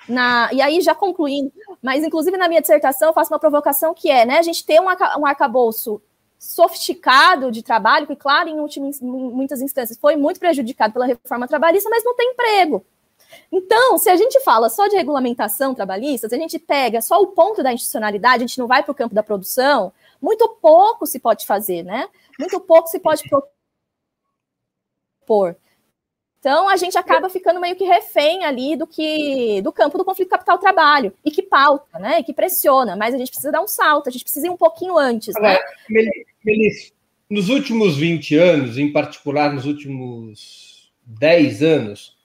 [0.07, 0.49] na.
[0.51, 4.25] E aí, já concluindo, mas inclusive na minha dissertação, eu faço uma provocação que é,
[4.25, 4.37] né?
[4.37, 6.01] A gente ter um, um arcabouço
[6.39, 8.57] sofisticado de trabalho, que, claro, em
[9.01, 12.83] muitas instâncias foi muito prejudicado pela reforma trabalhista, mas não tem emprego.
[13.51, 17.27] Então, se a gente fala só de regulamentação trabalhista, se a gente pega só o
[17.27, 21.19] ponto da institucionalidade, a gente não vai para o campo da produção, muito pouco se
[21.19, 22.09] pode fazer, né?
[22.39, 23.23] Muito pouco se pode
[25.21, 25.55] propor.
[26.41, 30.29] Então a gente acaba ficando meio que refém ali do que do campo do conflito
[30.29, 32.19] capital-trabalho e que pauta, né?
[32.19, 34.57] E que pressiona, mas a gente precisa dar um salto, a gente precisa ir um
[34.57, 35.35] pouquinho antes.
[35.39, 35.59] Né?
[36.43, 36.91] Melissa,
[37.29, 42.17] nos últimos 20 anos, em particular nos últimos 10 anos,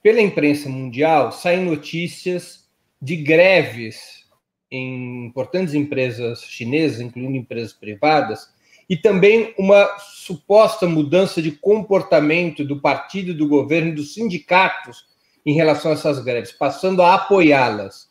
[0.00, 2.68] pela imprensa mundial, saem notícias
[3.02, 4.26] de greves
[4.70, 8.54] em importantes empresas chinesas, incluindo empresas privadas,
[8.88, 15.06] e também uma suposta mudança de comportamento do partido, do governo, dos sindicatos
[15.44, 18.10] em relação a essas greves, passando a apoiá-las.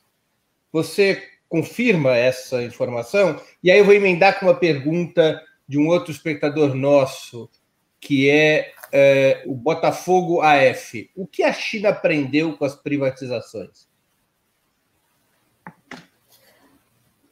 [0.72, 3.40] Você confirma essa informação?
[3.64, 7.50] E aí eu vou emendar com uma pergunta de um outro espectador nosso,
[8.00, 11.10] que é é, o Botafogo AF.
[11.16, 13.88] O que a China aprendeu com as privatizações?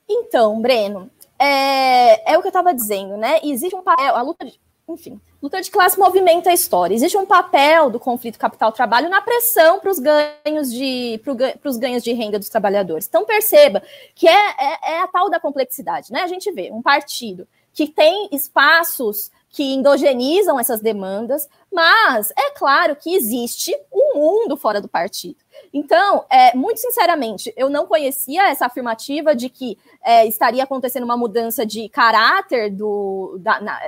[0.07, 1.09] Então, Breno,
[1.43, 3.39] é, é o que eu estava dizendo, né?
[3.43, 6.95] Existe um papel, a luta de, enfim, luta de classe movimenta a história.
[6.95, 12.03] Existe um papel do conflito capital-trabalho na pressão para os ganhos de para os ganhos
[12.03, 13.07] de renda dos trabalhadores.
[13.07, 13.83] Então perceba
[14.15, 16.21] que é, é, é a tal da complexidade, né?
[16.21, 22.95] A gente vê um partido que tem espaços que endogenizam essas demandas, mas é claro
[22.95, 25.37] que existe um mundo fora do partido.
[25.71, 31.15] Então, é, muito sinceramente, eu não conhecia essa afirmativa de que é, estaria acontecendo uma
[31.15, 33.79] mudança de caráter do, da, na,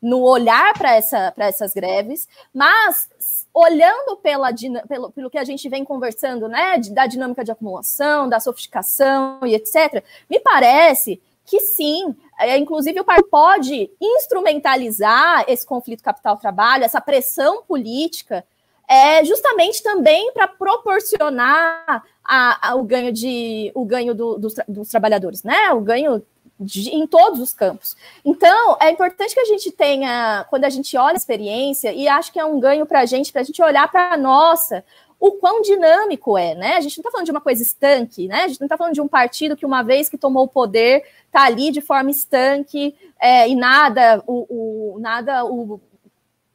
[0.00, 3.08] no olhar para essa, essas greves, mas
[3.54, 4.50] olhando pela,
[4.86, 9.54] pelo, pelo que a gente vem conversando, né, da dinâmica de acumulação, da sofisticação e
[9.54, 12.14] etc., me parece que sim,
[12.46, 18.44] é, inclusive o par pode instrumentalizar esse conflito capital-trabalho, essa pressão política,
[18.88, 24.88] é, justamente também para proporcionar a, a, o ganho de o ganho do, dos, dos,
[24.88, 25.72] trabalhadores, né?
[25.72, 26.22] O ganho
[26.58, 27.96] de, em todos os campos.
[28.24, 32.32] Então, é importante que a gente tenha, quando a gente olha a experiência, e acho
[32.32, 34.84] que é um ganho para a gente, para a gente olhar para a nossa,
[35.22, 36.74] o quão dinâmico é, né?
[36.74, 38.42] A gente não está falando de uma coisa estanque, né?
[38.42, 41.04] A gente não está falando de um partido que, uma vez que tomou o poder,
[41.26, 45.80] está ali de forma estanque é, e nada o, o nada o,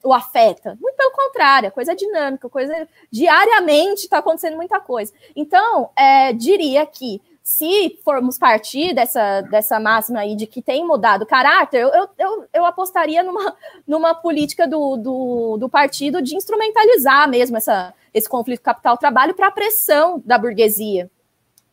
[0.04, 0.78] o, afeta.
[0.82, 5.14] Muito pelo contrário, a coisa é dinâmica, coisa diariamente está acontecendo muita coisa.
[5.34, 11.22] Então, é, diria que se formos partir dessa, dessa máxima aí de que tem mudado
[11.22, 13.56] o caráter, eu, eu, eu apostaria numa,
[13.88, 19.52] numa política do, do, do partido de instrumentalizar mesmo essa, esse conflito capital-trabalho para a
[19.52, 21.10] pressão da burguesia,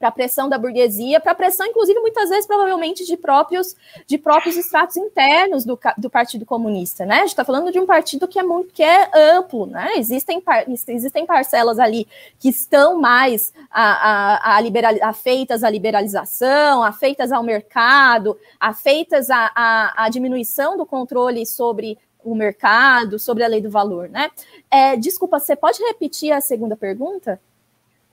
[0.04, 3.74] para a pressão da burguesia, para a pressão, inclusive, muitas vezes, provavelmente, de próprios,
[4.06, 7.16] de próprios estratos internos do, do Partido Comunista, né?
[7.16, 9.92] A gente está falando de um partido que é muito que é amplo, né?
[9.96, 12.06] Existem, par, existem parcelas ali
[12.38, 19.50] que estão mais a, a, a liberal, afeitas à liberalização, afeitas ao mercado, afeitas à,
[19.54, 24.30] à, à diminuição do controle sobre o mercado, sobre a lei do valor, né?
[24.70, 27.40] É, desculpa, você pode repetir a segunda pergunta?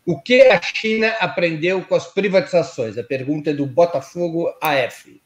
[0.05, 2.97] O que a China aprendeu com as privatizações?
[2.97, 5.21] A pergunta é do Botafogo AF.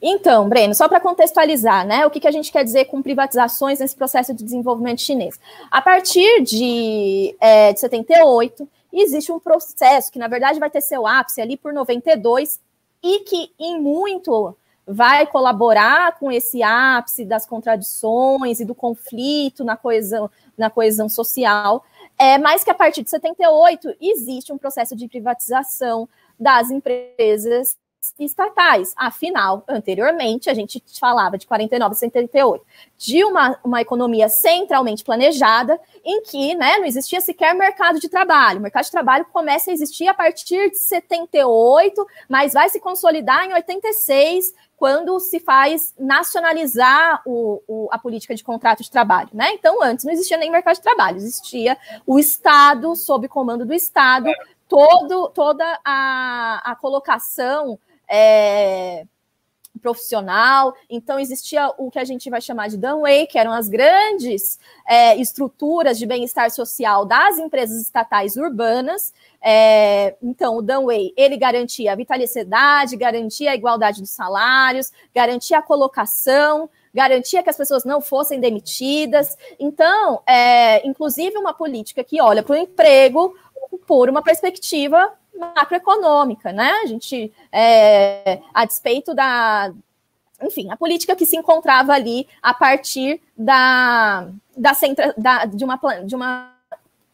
[0.00, 3.78] Então, Breno, só para contextualizar, né, o que, que a gente quer dizer com privatizações
[3.78, 5.40] nesse processo de desenvolvimento chinês?
[5.70, 11.06] A partir de, é, de 78, existe um processo que, na verdade, vai ter seu
[11.06, 12.60] ápice ali por 92
[13.02, 14.54] e que, em muito,
[14.86, 21.84] vai colaborar com esse ápice das contradições e do conflito na coesão, na coesão social,
[22.18, 26.08] é, mas que a partir de 78 existe um processo de privatização
[26.38, 27.76] das empresas
[28.18, 28.92] estatais.
[28.96, 32.64] Afinal, anteriormente, a gente falava de 49 e 78,
[32.98, 38.58] de uma, uma economia centralmente planejada, em que né, não existia sequer mercado de trabalho.
[38.58, 43.44] O mercado de trabalho começa a existir a partir de 78, mas vai se consolidar
[43.46, 49.30] em 86, quando se faz nacionalizar o, o, a política de contrato de trabalho.
[49.32, 49.52] Né?
[49.52, 54.28] Então, antes não existia nem mercado de trabalho, existia o Estado, sob comando do Estado,
[54.68, 57.78] todo, toda a, a colocação
[58.08, 59.06] é,
[59.84, 60.74] profissional.
[60.88, 64.58] Então, existia o que a gente vai chamar de Dunway, que eram as grandes
[64.88, 69.12] é, estruturas de bem-estar social das empresas estatais urbanas.
[69.42, 75.62] É, então, o Dunway, ele garantia a vitalidade, garantia a igualdade dos salários, garantia a
[75.62, 79.36] colocação, garantia que as pessoas não fossem demitidas.
[79.58, 83.34] Então, é, inclusive uma política que olha para o emprego
[83.86, 86.70] por uma perspectiva macroeconômica, né?
[86.82, 89.72] A gente, é, a despeito da,
[90.42, 95.78] enfim, a política que se encontrava ali a partir da, da, centra, da de, uma,
[96.04, 96.54] de uma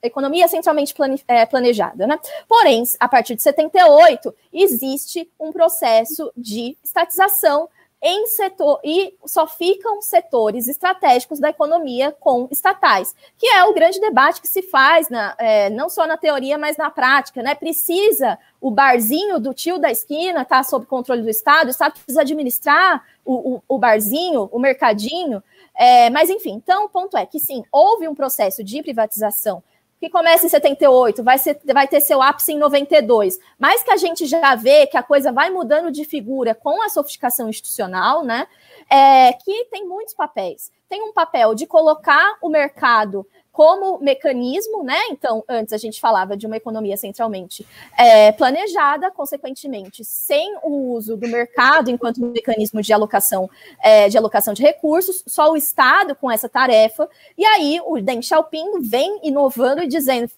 [0.02, 2.18] economia centralmente plane, é, planejada, né?
[2.48, 7.68] Porém, a partir de 78, existe um processo de estatização
[8.02, 14.00] em setor e só ficam setores estratégicos da economia com estatais, que é o grande
[14.00, 17.54] debate que se faz na, é, não só na teoria, mas na prática, né?
[17.54, 21.92] Precisa o barzinho do tio da esquina estar tá sob controle do Estado, o Estado
[21.92, 25.42] precisa administrar o, o, o barzinho, o mercadinho.
[25.74, 29.62] É, mas enfim, então o ponto é que sim, houve um processo de privatização
[30.00, 33.98] que começa em 78, vai, ser, vai ter seu ápice em 92, mas que a
[33.98, 38.46] gente já vê que a coisa vai mudando de figura com a sofisticação institucional, né?
[38.90, 40.72] É, que tem muitos papéis.
[40.88, 44.98] Tem um papel de colocar o mercado como mecanismo, né?
[45.10, 47.66] Então, antes a gente falava de uma economia centralmente
[47.98, 53.50] é, planejada, consequentemente, sem o uso do mercado enquanto mecanismo de alocação,
[53.82, 57.08] é, de alocação de recursos, só o Estado com essa tarefa.
[57.36, 60.30] E aí o Deng Xiaoping vem inovando e dizendo: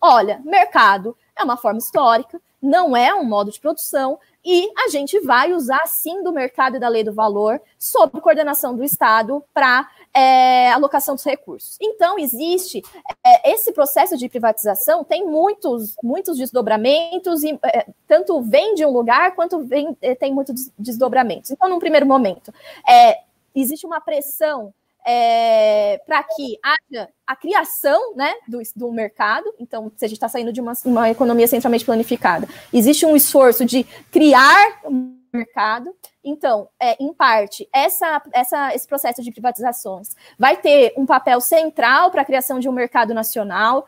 [0.00, 5.18] olha, mercado é uma forma histórica, não é um modo de produção, e a gente
[5.20, 9.90] vai usar sim do mercado e da lei do valor, sob coordenação do Estado, para
[10.14, 11.76] é, alocação dos recursos.
[11.80, 12.82] Então, existe
[13.24, 18.90] é, esse processo de privatização tem muitos, muitos desdobramentos, e é, tanto vem de um
[18.90, 21.50] lugar quanto vem, é, tem muitos desdobramentos.
[21.50, 22.54] Então, num primeiro momento,
[22.88, 23.20] é,
[23.54, 24.72] existe uma pressão
[25.06, 29.54] é, para que haja a criação né, do, do mercado.
[29.60, 33.64] Então, se a gente está saindo de uma, uma economia centralmente planificada, existe um esforço
[33.64, 35.94] de criar um mercado.
[36.24, 42.10] Então, é, em parte, essa, essa, esse processo de privatizações vai ter um papel central
[42.10, 43.86] para a criação de um mercado nacional.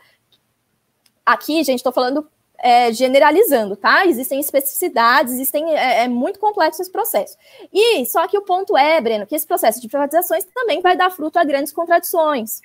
[1.27, 4.05] Aqui, gente, estou falando é, generalizando, tá?
[4.07, 7.37] Existem especificidades, existem, é, é, muito complexo esse processo.
[7.73, 11.11] E só que o ponto é, Breno, que esse processo de privatizações também vai dar
[11.11, 12.61] fruto a grandes contradições.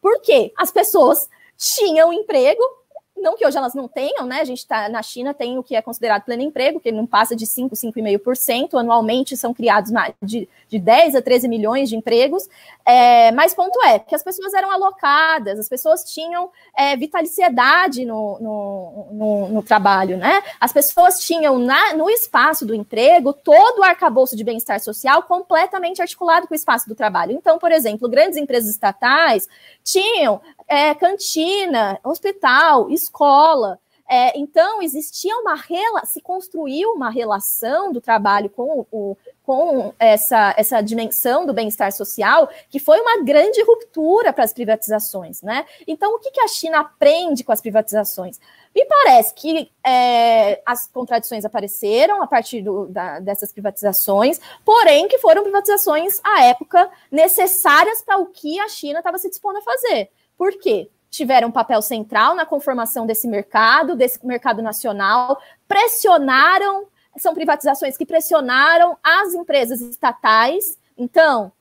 [0.00, 0.52] Por quê?
[0.56, 2.62] As pessoas tinham emprego,
[3.16, 4.40] não que hoje elas não tenham, né?
[4.40, 7.34] A gente está na China, tem o que é considerado pleno emprego, que não passa
[7.34, 8.78] de 5, 5,5%.
[8.78, 12.48] Anualmente são criados de, de 10 a 13 milhões de empregos.
[12.84, 18.38] É, mas ponto é que as pessoas eram alocadas, as pessoas tinham é, vitaliciedade no,
[18.40, 20.42] no, no, no, trabalho, né?
[20.60, 26.02] As pessoas tinham na, no espaço do emprego todo o arcabouço de bem-estar social completamente
[26.02, 27.32] articulado com o espaço do trabalho.
[27.32, 29.48] Então, por exemplo, grandes empresas estatais
[29.82, 32.90] tinham é, cantina, hospital,
[34.06, 40.54] É, então, existia uma relação, se construiu uma relação do trabalho com, o, com essa,
[40.58, 45.40] essa dimensão do bem-estar social, que foi uma grande ruptura para as privatizações.
[45.40, 45.64] Né?
[45.86, 48.38] Então, o que, que a China aprende com as privatizações?
[48.74, 55.18] Me parece que é, as contradições apareceram a partir do, da, dessas privatizações, porém que
[55.18, 60.10] foram privatizações à época necessárias para o que a China estava se dispondo a fazer.
[60.36, 60.90] Por quê?
[61.14, 68.04] Tiveram um papel central na conformação desse mercado, desse mercado nacional, pressionaram, são privatizações que
[68.04, 70.76] pressionaram as empresas estatais.
[70.98, 71.52] Então,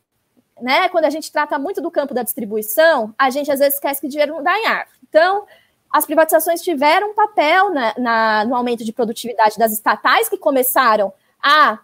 [0.59, 4.01] né, quando a gente trata muito do campo da distribuição, a gente às vezes esquece
[4.01, 4.85] que dinheiro não dá em.
[5.07, 5.45] Então,
[5.91, 11.13] as privatizações tiveram um papel na, na, no aumento de produtividade das estatais, que começaram
[11.39, 11.77] a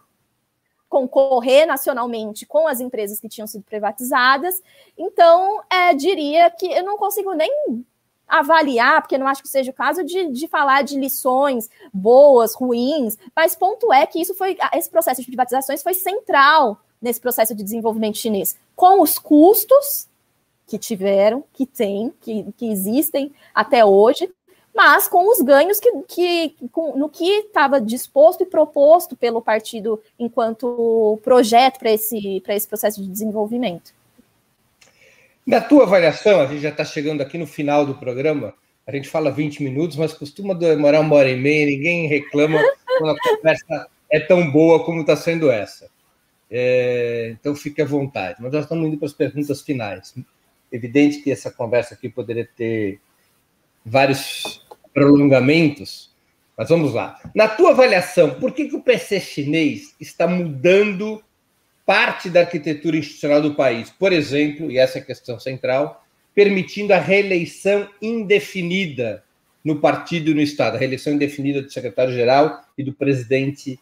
[0.90, 4.62] concorrer nacionalmente com as empresas que tinham sido privatizadas.
[4.98, 7.86] Então, é, diria que eu não consigo nem
[8.28, 13.18] avaliar, porque não acho que seja o caso de, de falar de lições boas, ruins,
[13.36, 17.64] mas ponto é que isso foi esse processo de privatizações foi central nesse processo de
[17.64, 20.08] desenvolvimento chinês, com os custos
[20.68, 24.32] que tiveram, que tem, que, que existem até hoje,
[24.80, 30.02] mas com os ganhos que, que com, no que estava disposto e proposto pelo partido
[30.18, 33.94] enquanto projeto para esse, esse processo de desenvolvimento.
[35.46, 38.54] Na tua avaliação, a gente já está chegando aqui no final do programa,
[38.88, 42.58] a gente fala 20 minutos, mas costuma demorar uma hora e meia, ninguém reclama
[42.98, 45.90] quando a conversa é tão boa como está sendo essa.
[46.50, 48.38] É, então fique à vontade.
[48.40, 50.16] Mas nós estamos indo para as perguntas finais
[50.72, 53.00] evidente que essa conversa aqui poderia ter
[53.86, 56.10] vários prolongamentos,
[56.58, 57.20] mas vamos lá.
[57.34, 61.24] Na tua avaliação, por que, que o PC chinês está mudando
[61.86, 63.90] parte da arquitetura institucional do país?
[63.90, 66.06] Por exemplo, e essa é a questão central,
[66.36, 69.24] permitindo a reeleição indefinida
[69.64, 73.80] no partido e no Estado, a reeleição indefinida do secretário-geral e do presidente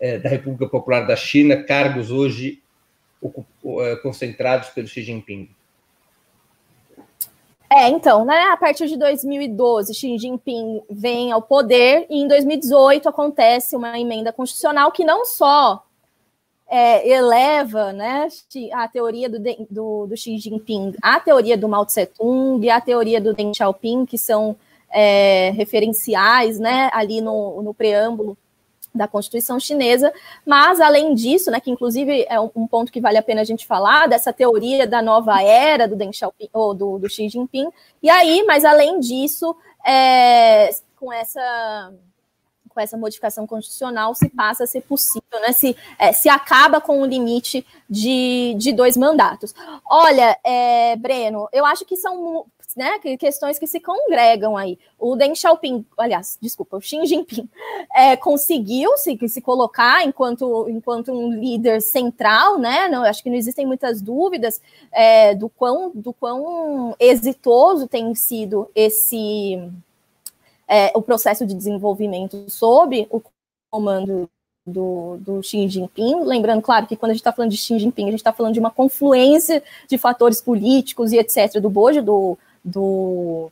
[0.00, 2.60] eh, da República Popular da China, cargos hoje
[3.24, 5.48] eh, concentrados pelo Xi Jinping.
[7.76, 13.08] É, então, né, a partir de 2012, Xi Jinping vem ao poder e em 2018
[13.08, 15.82] acontece uma emenda constitucional que não só
[16.68, 18.28] é, eleva né,
[18.72, 22.80] a teoria do, do, do, Xi Jinping, a teoria do Mao Tse Tung e a
[22.80, 24.54] teoria do Deng Xiaoping, que são
[24.88, 28.38] é, referenciais né, ali no, no preâmbulo
[28.94, 30.12] da Constituição chinesa,
[30.46, 33.66] mas além disso, né, que inclusive é um, ponto que vale a pena a gente
[33.66, 37.68] falar dessa teoria da nova era do Deng Xiaoping ou do, do Xi Jinping.
[38.02, 41.92] E aí, mas além disso, é, com essa
[42.68, 45.52] com essa modificação constitucional se passa a ser possível, né?
[45.52, 49.54] Se, é, se acaba com o limite de, de dois mandatos.
[49.88, 52.44] Olha, é, Breno, eu acho que são
[52.76, 54.78] né, questões que se congregam aí.
[54.98, 57.48] O Deng Xiaoping, aliás, desculpa, o Xi Jinping
[57.94, 62.88] é, conseguiu se, se colocar enquanto, enquanto um líder central, né?
[62.88, 64.60] Não, acho que não existem muitas dúvidas
[64.92, 69.60] é, do, quão, do quão exitoso tem sido esse
[70.66, 73.22] é, o processo de desenvolvimento sob o
[73.70, 74.28] comando
[74.66, 76.24] do, do Xi Jinping.
[76.24, 78.54] Lembrando, claro, que quando a gente está falando de Xi Jinping, a gente está falando
[78.54, 81.60] de uma confluência de fatores políticos e etc.
[81.60, 83.50] do Bojo, do, do,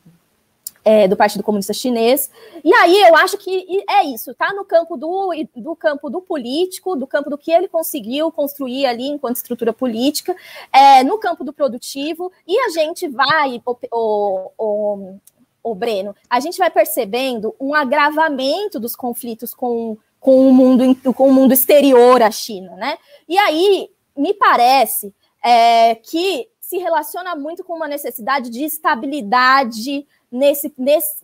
[0.84, 2.30] é, do Partido Comunista Chinês.
[2.64, 6.96] E aí eu acho que é isso, tá no campo do, do campo do político,
[6.96, 10.34] do campo do que ele conseguiu construir ali enquanto estrutura política,
[10.72, 15.16] é, no campo do produtivo, e a gente vai, o, o, o,
[15.62, 21.28] o Breno, a gente vai percebendo um agravamento dos conflitos com, com, o, mundo, com
[21.28, 22.98] o mundo exterior à China, né?
[23.28, 25.12] E aí me parece
[25.42, 31.20] é, que se relaciona muito com uma necessidade de estabilidade nesse, nesse,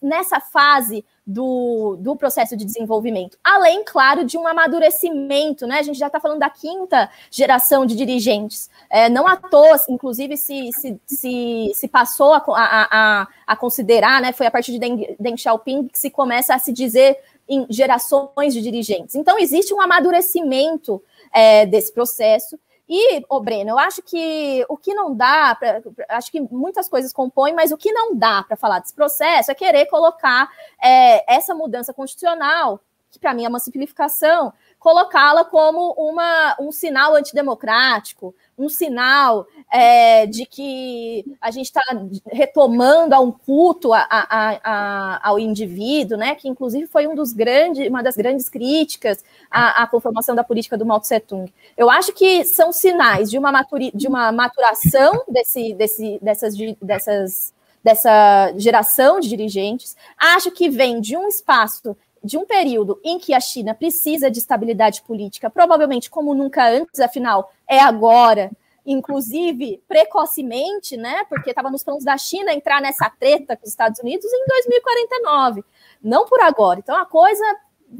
[0.00, 3.36] nessa fase do, do processo de desenvolvimento.
[3.44, 5.80] Além, claro, de um amadurecimento, né?
[5.80, 8.70] A gente já está falando da quinta geração de dirigentes.
[8.88, 14.32] É, não à toa, inclusive, se, se, se, se passou a, a, a, considerar, né?
[14.32, 18.54] Foi a partir de Deng, Deng Xiaoping que se começa a se dizer em gerações
[18.54, 19.14] de dirigentes.
[19.14, 22.58] Então, existe um amadurecimento é, desse processo.
[22.88, 27.12] E, ô Breno, eu acho que o que não dá, pra, acho que muitas coisas
[27.12, 30.48] compõem, mas o que não dá para falar desse processo é querer colocar
[30.82, 37.14] é, essa mudança constitucional, que para mim é uma simplificação, colocá-la como uma, um sinal
[37.14, 41.82] antidemocrático, um sinal é, de que a gente está
[42.26, 46.34] retomando a um culto a, a, a, ao indivíduo, né?
[46.34, 50.76] Que inclusive foi um dos grandes, uma das grandes críticas à, à, conformação da política
[50.76, 51.52] do Mao Tse Tung.
[51.76, 57.58] Eu acho que são sinais de uma, maturi, de uma maturação desse, desse, dessas, dessas
[57.82, 59.96] dessa geração de dirigentes.
[60.18, 64.38] Acho que vem de um espaço de um período em que a China precisa de
[64.38, 68.50] estabilidade política, provavelmente como nunca antes, afinal, é agora,
[68.84, 71.24] inclusive precocemente, né?
[71.28, 75.64] Porque estava nos planos da China entrar nessa treta com os Estados Unidos em 2049,
[76.02, 76.78] não por agora.
[76.78, 77.44] Então a coisa.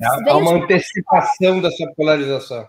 [0.02, 2.68] Há uma antecipação dessa polarização.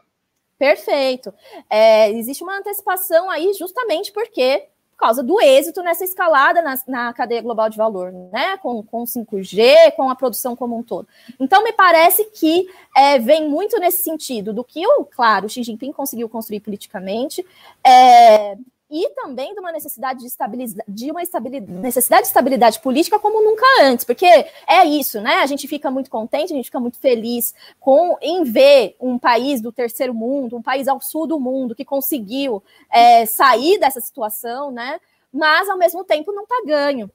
[0.58, 1.34] Perfeito.
[1.70, 4.70] É, existe uma antecipação aí justamente porque por
[5.00, 8.58] causa do êxito nessa escalada na, na cadeia global de valor, né?
[8.58, 11.08] Com, com 5G, com a produção como um todo.
[11.40, 15.64] Então, me parece que é, vem muito nesse sentido do que, o, claro, o Xi
[15.64, 17.46] Jinping conseguiu construir politicamente.
[17.86, 18.58] É,
[18.90, 23.44] e também de uma necessidade de estabilidade, de uma estabilidade, necessidade de estabilidade política como
[23.44, 25.36] nunca antes, porque é isso, né?
[25.36, 29.62] A gente fica muito contente, a gente fica muito feliz com em ver um país
[29.62, 34.72] do terceiro mundo, um país ao sul do mundo que conseguiu é, sair dessa situação,
[34.72, 35.00] né?
[35.32, 37.12] Mas ao mesmo tempo não está ganho.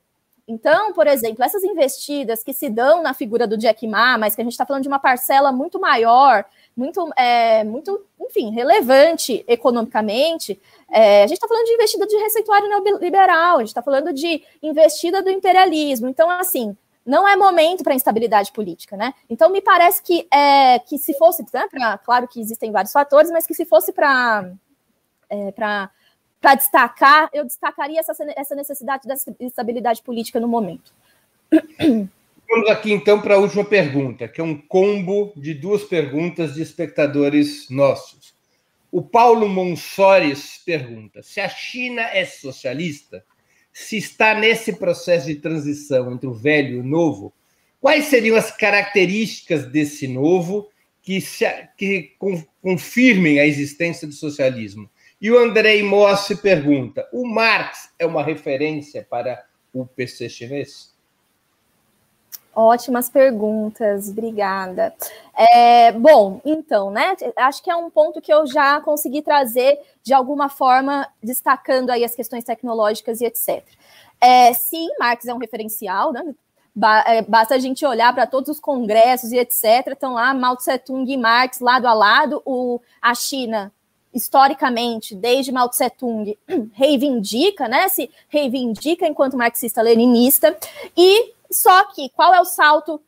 [0.46, 4.40] Então, por exemplo, essas investidas que se dão na figura do Jack Ma, mas que
[4.40, 6.44] a gente está falando de uma parcela muito maior
[6.76, 10.60] muito, é, muito, enfim, relevante economicamente.
[10.90, 14.42] É, a gente está falando de investida de receituário neoliberal, a gente está falando de
[14.62, 16.08] investida do imperialismo.
[16.08, 16.76] Então, assim,
[17.06, 19.14] não é momento para instabilidade política, né?
[19.30, 23.30] Então, me parece que, é, que se fosse, né, pra, claro que existem vários fatores,
[23.30, 24.50] mas que se fosse para
[25.30, 25.52] é,
[26.44, 30.92] para destacar, eu destacaria essa, essa necessidade dessa estabilidade política no momento.
[31.50, 36.60] Vamos aqui então para a última pergunta, que é um combo de duas perguntas de
[36.60, 38.34] espectadores nossos.
[38.92, 43.24] O Paulo Monsores pergunta: se a China é socialista,
[43.72, 47.32] se está nesse processo de transição entre o velho e o novo,
[47.80, 50.68] quais seriam as características desse novo
[51.00, 51.46] que, se,
[51.78, 52.12] que
[52.60, 54.90] confirmem a existência do socialismo?
[55.20, 60.94] E o Andrei Mossi pergunta: o Marx é uma referência para o PC chinês?
[62.54, 64.94] Ótimas perguntas, obrigada.
[65.36, 67.16] É, bom, então, né?
[67.36, 72.04] Acho que é um ponto que eu já consegui trazer de alguma forma, destacando aí
[72.04, 73.64] as questões tecnológicas e etc.
[74.20, 76.22] É, sim, Marx é um referencial, né?
[77.06, 79.88] É, basta a gente olhar para todos os congressos e etc.
[79.88, 82.40] Estão lá Mao Tse Tung e Marx lado a lado.
[82.44, 83.72] O, a China,
[84.14, 86.38] historicamente, desde Mao Tse Tung,
[86.72, 87.88] reivindica, né?
[87.88, 90.56] Se reivindica enquanto marxista-leninista.
[90.96, 93.00] E só que qual é o salto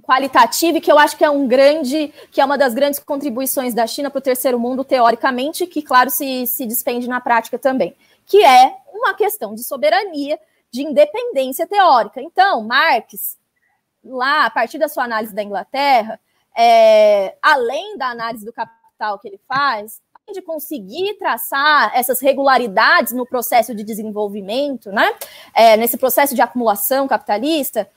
[0.00, 3.86] qualitativo que eu acho que é um grande, que é uma das grandes contribuições da
[3.86, 7.96] China para o terceiro mundo, teoricamente, que, claro, se, se despende na prática também,
[8.26, 10.38] que é uma questão de soberania,
[10.70, 12.20] de independência teórica.
[12.20, 13.38] Então, Marx,
[14.04, 16.20] lá, a partir da sua análise da Inglaterra,
[16.56, 20.00] é, além da análise do capital que ele faz,
[20.32, 25.14] de conseguir traçar essas regularidades no processo de desenvolvimento, né?
[25.54, 27.88] É, nesse processo de acumulação capitalista,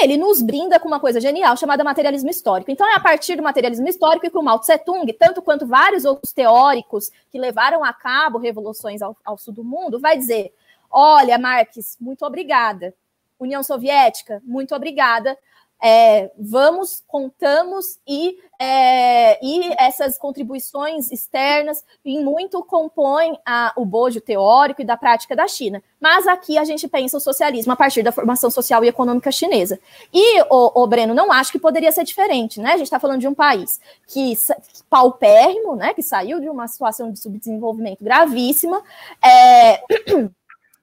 [0.00, 2.70] ele nos brinda com uma coisa genial chamada materialismo histórico.
[2.70, 6.04] Então, é a partir do materialismo histórico que o Mao Tse Tung, tanto quanto vários
[6.04, 10.52] outros teóricos que levaram a cabo revoluções ao, ao sul do mundo, vai dizer:
[10.90, 12.94] olha, Marx, muito obrigada.
[13.38, 15.36] União Soviética, muito obrigada
[15.82, 24.20] é, vamos, contamos e, é, e essas contribuições externas em muito compõem a, o bojo
[24.20, 25.82] teórico e da prática da China.
[26.00, 29.80] Mas aqui a gente pensa o socialismo a partir da formação social e econômica chinesa.
[30.12, 32.74] E, o, o Breno, não acho que poderia ser diferente, né?
[32.74, 35.92] A gente está falando de um país que, que paupérrimo, né?
[35.94, 38.82] Que saiu de uma situação de subdesenvolvimento gravíssima.
[39.24, 39.82] É,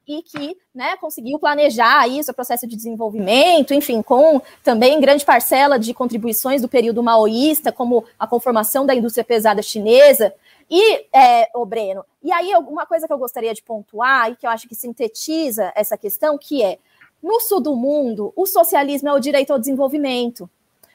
[0.09, 5.77] e que né, conseguiu planejar isso, o processo de desenvolvimento, enfim, com também grande parcela
[5.77, 10.33] de contribuições do período maoísta, como a conformação da indústria pesada chinesa.
[10.67, 14.47] E, é, o Breno, e aí uma coisa que eu gostaria de pontuar, e que
[14.47, 16.79] eu acho que sintetiza essa questão, que é,
[17.21, 20.49] no sul do mundo, o socialismo é o direito ao desenvolvimento.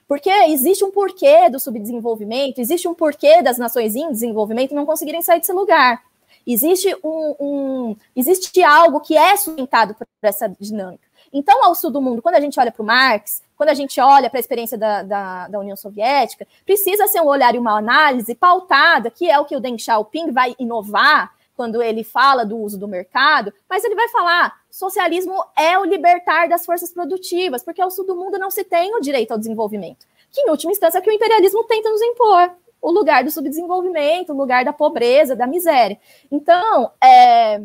[0.09, 5.23] Porque existe um porquê do subdesenvolvimento, existe um porquê das nações em desenvolvimento não conseguirem
[5.23, 6.03] sair desse lugar.
[6.47, 11.05] Existe um, um existe algo que é sustentado por essa dinâmica.
[11.33, 14.01] Então, ao sul do mundo, quando a gente olha para o Marx, quando a gente
[14.01, 17.77] olha para a experiência da, da, da, União Soviética, precisa ser um olhar e uma
[17.77, 22.57] análise pautada, que é o que o Deng Xiaoping vai inovar quando ele fala do
[22.57, 27.83] uso do mercado, mas ele vai falar: socialismo é o libertar das forças produtivas, porque
[27.83, 30.99] ao sul do mundo não se tem o direito ao desenvolvimento, que em última instância
[30.99, 32.51] é que o imperialismo tenta nos impor
[32.85, 35.99] o lugar do subdesenvolvimento, o lugar da pobreza, da miséria.
[36.31, 37.59] Então, é,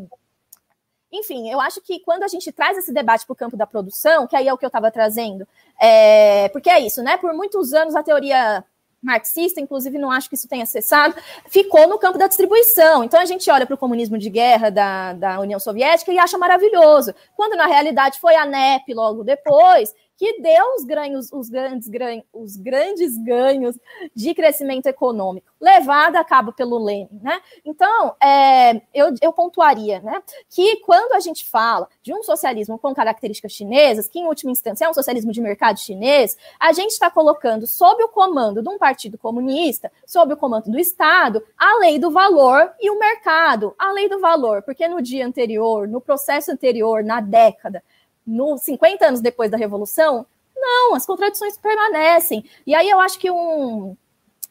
[1.11, 4.25] enfim, eu acho que quando a gente traz esse debate para o campo da produção,
[4.25, 5.45] que aí é o que eu estava trazendo,
[5.77, 7.17] é, porque é isso, né?
[7.17, 8.63] Por muitos anos a teoria
[9.01, 11.15] marxista, inclusive não acho que isso tenha cessado,
[11.47, 13.03] ficou no campo da distribuição.
[13.03, 16.37] Então a gente olha para o comunismo de guerra da, da União Soviética e acha
[16.37, 21.89] maravilhoso, quando na realidade foi a NEP logo depois que deu os, ganhos, os, grandes,
[22.33, 23.79] os grandes ganhos
[24.13, 27.21] de crescimento econômico, levada a cabo pelo Lenin.
[27.23, 27.41] Né?
[27.63, 32.93] Então, é, eu, eu pontuaria né, que quando a gente fala de um socialismo com
[32.93, 37.09] características chinesas, que em última instância é um socialismo de mercado chinês, a gente está
[37.09, 41.97] colocando sob o comando de um partido comunista, sob o comando do Estado, a lei
[41.97, 43.73] do valor e o mercado.
[43.79, 47.81] A lei do valor, porque no dia anterior, no processo anterior, na década,
[48.29, 50.25] no 50 anos depois da Revolução?
[50.55, 52.43] Não, as contradições permanecem.
[52.65, 53.95] E aí eu acho que um,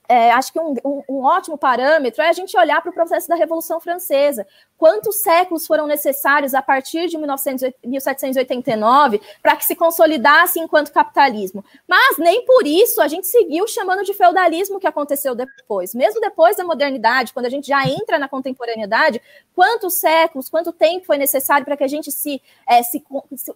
[0.08, 3.28] é, acho que um, um, um, ótimo parâmetro é a gente olhar para o processo
[3.28, 4.46] da Revolução Francesa.
[4.78, 11.64] Quantos séculos foram necessários a partir de 1900, 1789 para que se consolidasse enquanto capitalismo?
[11.86, 15.96] Mas nem por isso a gente seguiu chamando de feudalismo que aconteceu depois.
[15.96, 19.20] Mesmo depois da modernidade, quando a gente já entra na contemporaneidade,
[19.52, 23.04] quantos séculos, quanto tempo foi necessário para que a gente se, é, se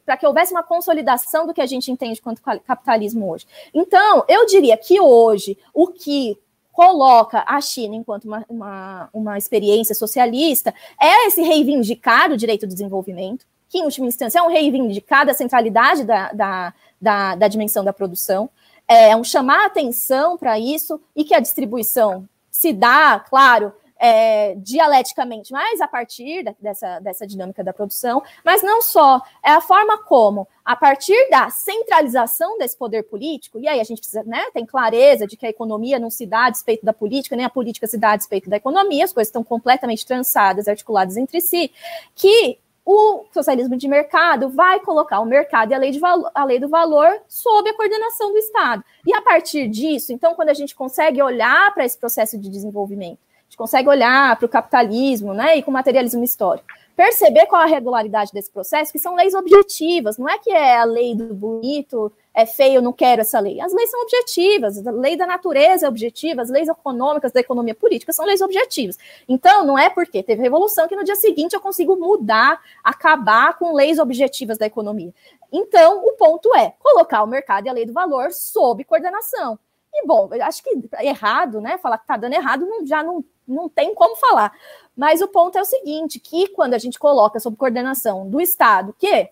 [0.04, 3.46] para que houvesse uma consolidação do que a gente entende quanto capitalismo hoje?
[3.72, 6.36] Então, eu diria que hoje o que
[6.72, 12.72] coloca a China enquanto uma, uma, uma experiência socialista, é esse reivindicar o direito do
[12.72, 17.84] desenvolvimento, que, em última instância, é um reivindicar da centralidade da, da, da, da dimensão
[17.84, 18.48] da produção,
[18.88, 23.72] é um chamar atenção para isso e que a distribuição se dá, claro,
[24.04, 29.52] é, dialeticamente, mas a partir da, dessa, dessa dinâmica da produção, mas não só, é
[29.52, 34.24] a forma como, a partir da centralização desse poder político, e aí a gente precisa,
[34.24, 37.46] né, tem clareza de que a economia não se dá a despeito da política, nem
[37.46, 41.40] a política se dá a despeito da economia, as coisas estão completamente trançadas, articuladas entre
[41.40, 41.70] si,
[42.16, 46.00] que o socialismo de mercado vai colocar o mercado e a lei, de
[46.34, 48.82] a lei do valor sob a coordenação do Estado.
[49.06, 53.20] E a partir disso, então, quando a gente consegue olhar para esse processo de desenvolvimento,
[53.52, 56.66] gente consegue olhar para o capitalismo né, e com o materialismo histórico.
[56.96, 60.84] Perceber qual a regularidade desse processo, que são leis objetivas, não é que é a
[60.84, 63.60] lei do bonito, é feio, não quero essa lei.
[63.60, 67.74] As leis são objetivas, a lei da natureza é objetiva, as leis econômicas da economia
[67.74, 68.98] política são leis objetivas.
[69.28, 73.74] Então, não é porque teve revolução que no dia seguinte eu consigo mudar, acabar com
[73.74, 75.12] leis objetivas da economia.
[75.50, 79.58] Então, o ponto é colocar o mercado e a lei do valor sob coordenação.
[79.94, 80.70] E, bom, eu acho que
[81.00, 81.76] errado, né?
[81.76, 84.52] Falar que tá dando errado não, já não, não tem como falar.
[84.96, 88.94] Mas o ponto é o seguinte: que quando a gente coloca sob coordenação do Estado,
[88.98, 89.30] que,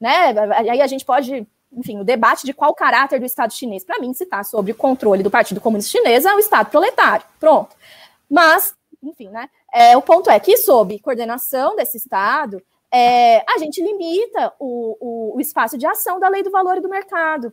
[0.00, 0.34] né?
[0.70, 4.12] Aí a gente pode, enfim, o debate de qual caráter do Estado chinês, para mim,
[4.14, 7.26] se está sob o controle do Partido Comunista Chinês, é o Estado proletário.
[7.38, 7.74] Pronto.
[8.30, 9.48] Mas, enfim, né?
[9.72, 15.36] É, o ponto é que, sob coordenação desse Estado, é, a gente limita o, o,
[15.36, 17.52] o espaço de ação da lei do valor e do mercado.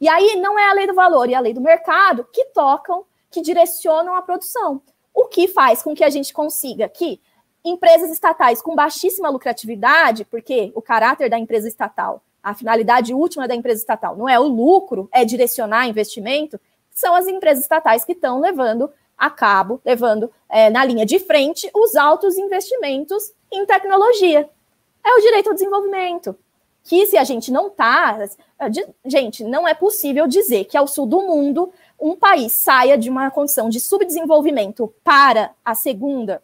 [0.00, 3.04] E aí não é a lei do valor e a lei do mercado que tocam,
[3.30, 4.82] que direcionam a produção.
[5.14, 7.20] O que faz com que a gente consiga que
[7.64, 13.54] empresas estatais com baixíssima lucratividade, porque o caráter da empresa estatal, a finalidade última da
[13.54, 16.60] empresa estatal não é o lucro, é direcionar investimento,
[16.90, 21.70] são as empresas estatais que estão levando a cabo, levando é, na linha de frente
[21.74, 24.48] os altos investimentos em tecnologia.
[25.04, 26.36] É o direito ao desenvolvimento
[26.84, 28.18] que se a gente não está.
[29.04, 33.30] Gente, não é possível dizer que ao sul do mundo um país saia de uma
[33.30, 36.42] condição de subdesenvolvimento para a segunda,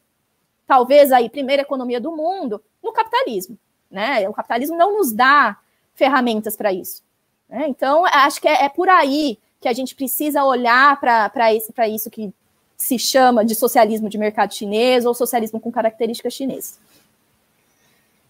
[0.66, 3.58] talvez aí primeira economia do mundo, no capitalismo.
[3.90, 4.28] Né?
[4.28, 5.58] O capitalismo não nos dá
[5.94, 7.02] ferramentas para isso.
[7.48, 7.66] Né?
[7.68, 12.32] Então, acho que é, é, por aí que a gente precisa olhar para isso, que
[12.76, 16.80] se chama de socialismo de mercado chinês ou socialismo com características chinesas.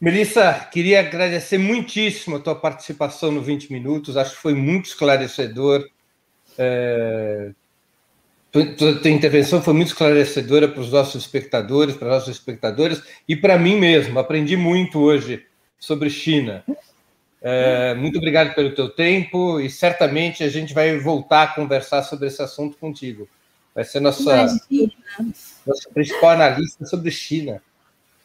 [0.01, 5.87] Melissa, queria agradecer muitíssimo a tua participação no 20 Minutos, acho que foi muito esclarecedor.
[6.61, 7.53] É...
[8.53, 8.67] Tua,
[8.97, 13.57] tua intervenção foi muito esclarecedora para os nossos espectadores, para os nossos espectadores e para
[13.57, 14.19] mim mesmo.
[14.19, 15.47] Aprendi muito hoje
[15.79, 16.65] sobre China.
[17.41, 22.27] É, muito obrigado pelo teu tempo e certamente a gente vai voltar a conversar sobre
[22.27, 23.29] esse assunto contigo.
[23.75, 24.47] Vai ser nossa,
[25.67, 27.63] nossa principal analista sobre China.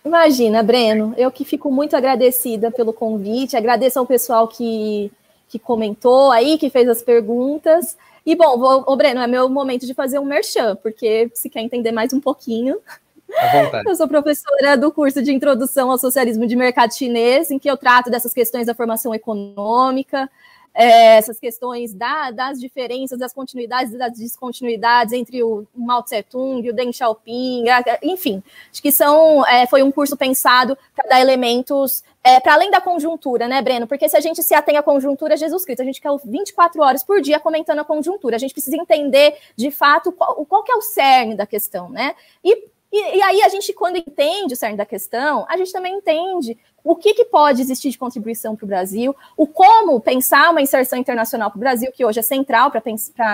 [0.04, 5.12] Imagina, Breno, eu que fico muito agradecida pelo convite, agradeço ao pessoal que,
[5.48, 7.96] que comentou aí, que fez as perguntas.
[8.26, 11.62] E, bom, vou, ô, Breno, é meu momento de fazer um merchan, porque se quer
[11.62, 12.80] entender mais um pouquinho.
[13.86, 17.76] Eu sou professora do curso de Introdução ao Socialismo de Mercado Chinês, em que eu
[17.76, 20.30] trato dessas questões da formação econômica,
[20.76, 26.22] é, essas questões da, das diferenças, das continuidades e das descontinuidades entre o Mao Tse
[26.24, 27.64] Tung e o Deng Xiaoping,
[28.04, 32.72] enfim, acho que são, é, foi um curso pensado para dar elementos é, para além
[32.72, 33.86] da conjuntura, né, Breno?
[33.86, 37.04] Porque se a gente se atém à conjuntura, Jesus Cristo, a gente quer 24 horas
[37.04, 40.76] por dia comentando a conjuntura, a gente precisa entender de fato qual, qual que é
[40.76, 42.16] o cerne da questão, né?
[42.44, 45.96] E e, e, aí a gente, quando entende o cerne da questão, a gente também
[45.96, 50.62] entende o que, que pode existir de contribuição para o Brasil, o como pensar uma
[50.62, 52.82] inserção internacional para o Brasil, que hoje é central para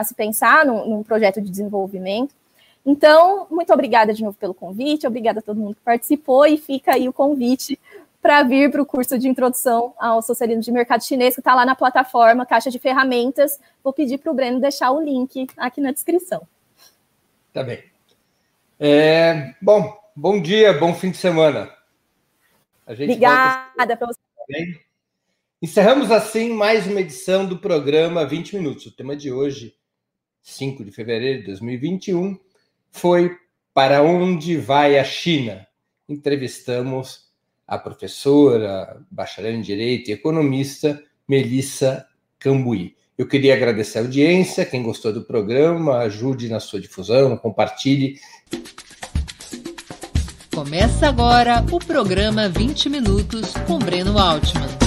[0.03, 2.33] se pensar num, num, projeto de desenvolvimento.
[2.85, 6.93] Então, muito obrigada de novo pelo convite, obrigada a todo mundo que participou, e fica
[6.93, 7.77] aí o convite
[8.21, 11.65] para vir para o curso de introdução ao socialismo de mercado chinês, que está lá
[11.65, 13.59] na plataforma Caixa de Ferramentas.
[13.83, 16.47] Vou pedir para o Breno deixar o link aqui na descrição.
[17.51, 17.90] Tá bem.
[18.83, 21.71] É, bom, bom dia, bom fim de semana.
[22.87, 24.81] Obrigada para você.
[25.61, 28.87] Encerramos assim mais uma edição do programa 20 Minutos.
[28.87, 29.75] O tema de hoje,
[30.41, 32.39] 5 de fevereiro de 2021,
[32.89, 33.37] foi
[33.71, 35.67] Para onde vai a China?
[36.09, 37.29] Entrevistamos
[37.67, 42.07] a professora, bacharel em Direito e economista Melissa
[42.39, 42.95] Cambuí.
[43.21, 48.19] Eu queria agradecer a audiência, quem gostou do programa, ajude na sua difusão, compartilhe.
[50.51, 54.80] Começa agora o programa 20 Minutos com Breno Altman.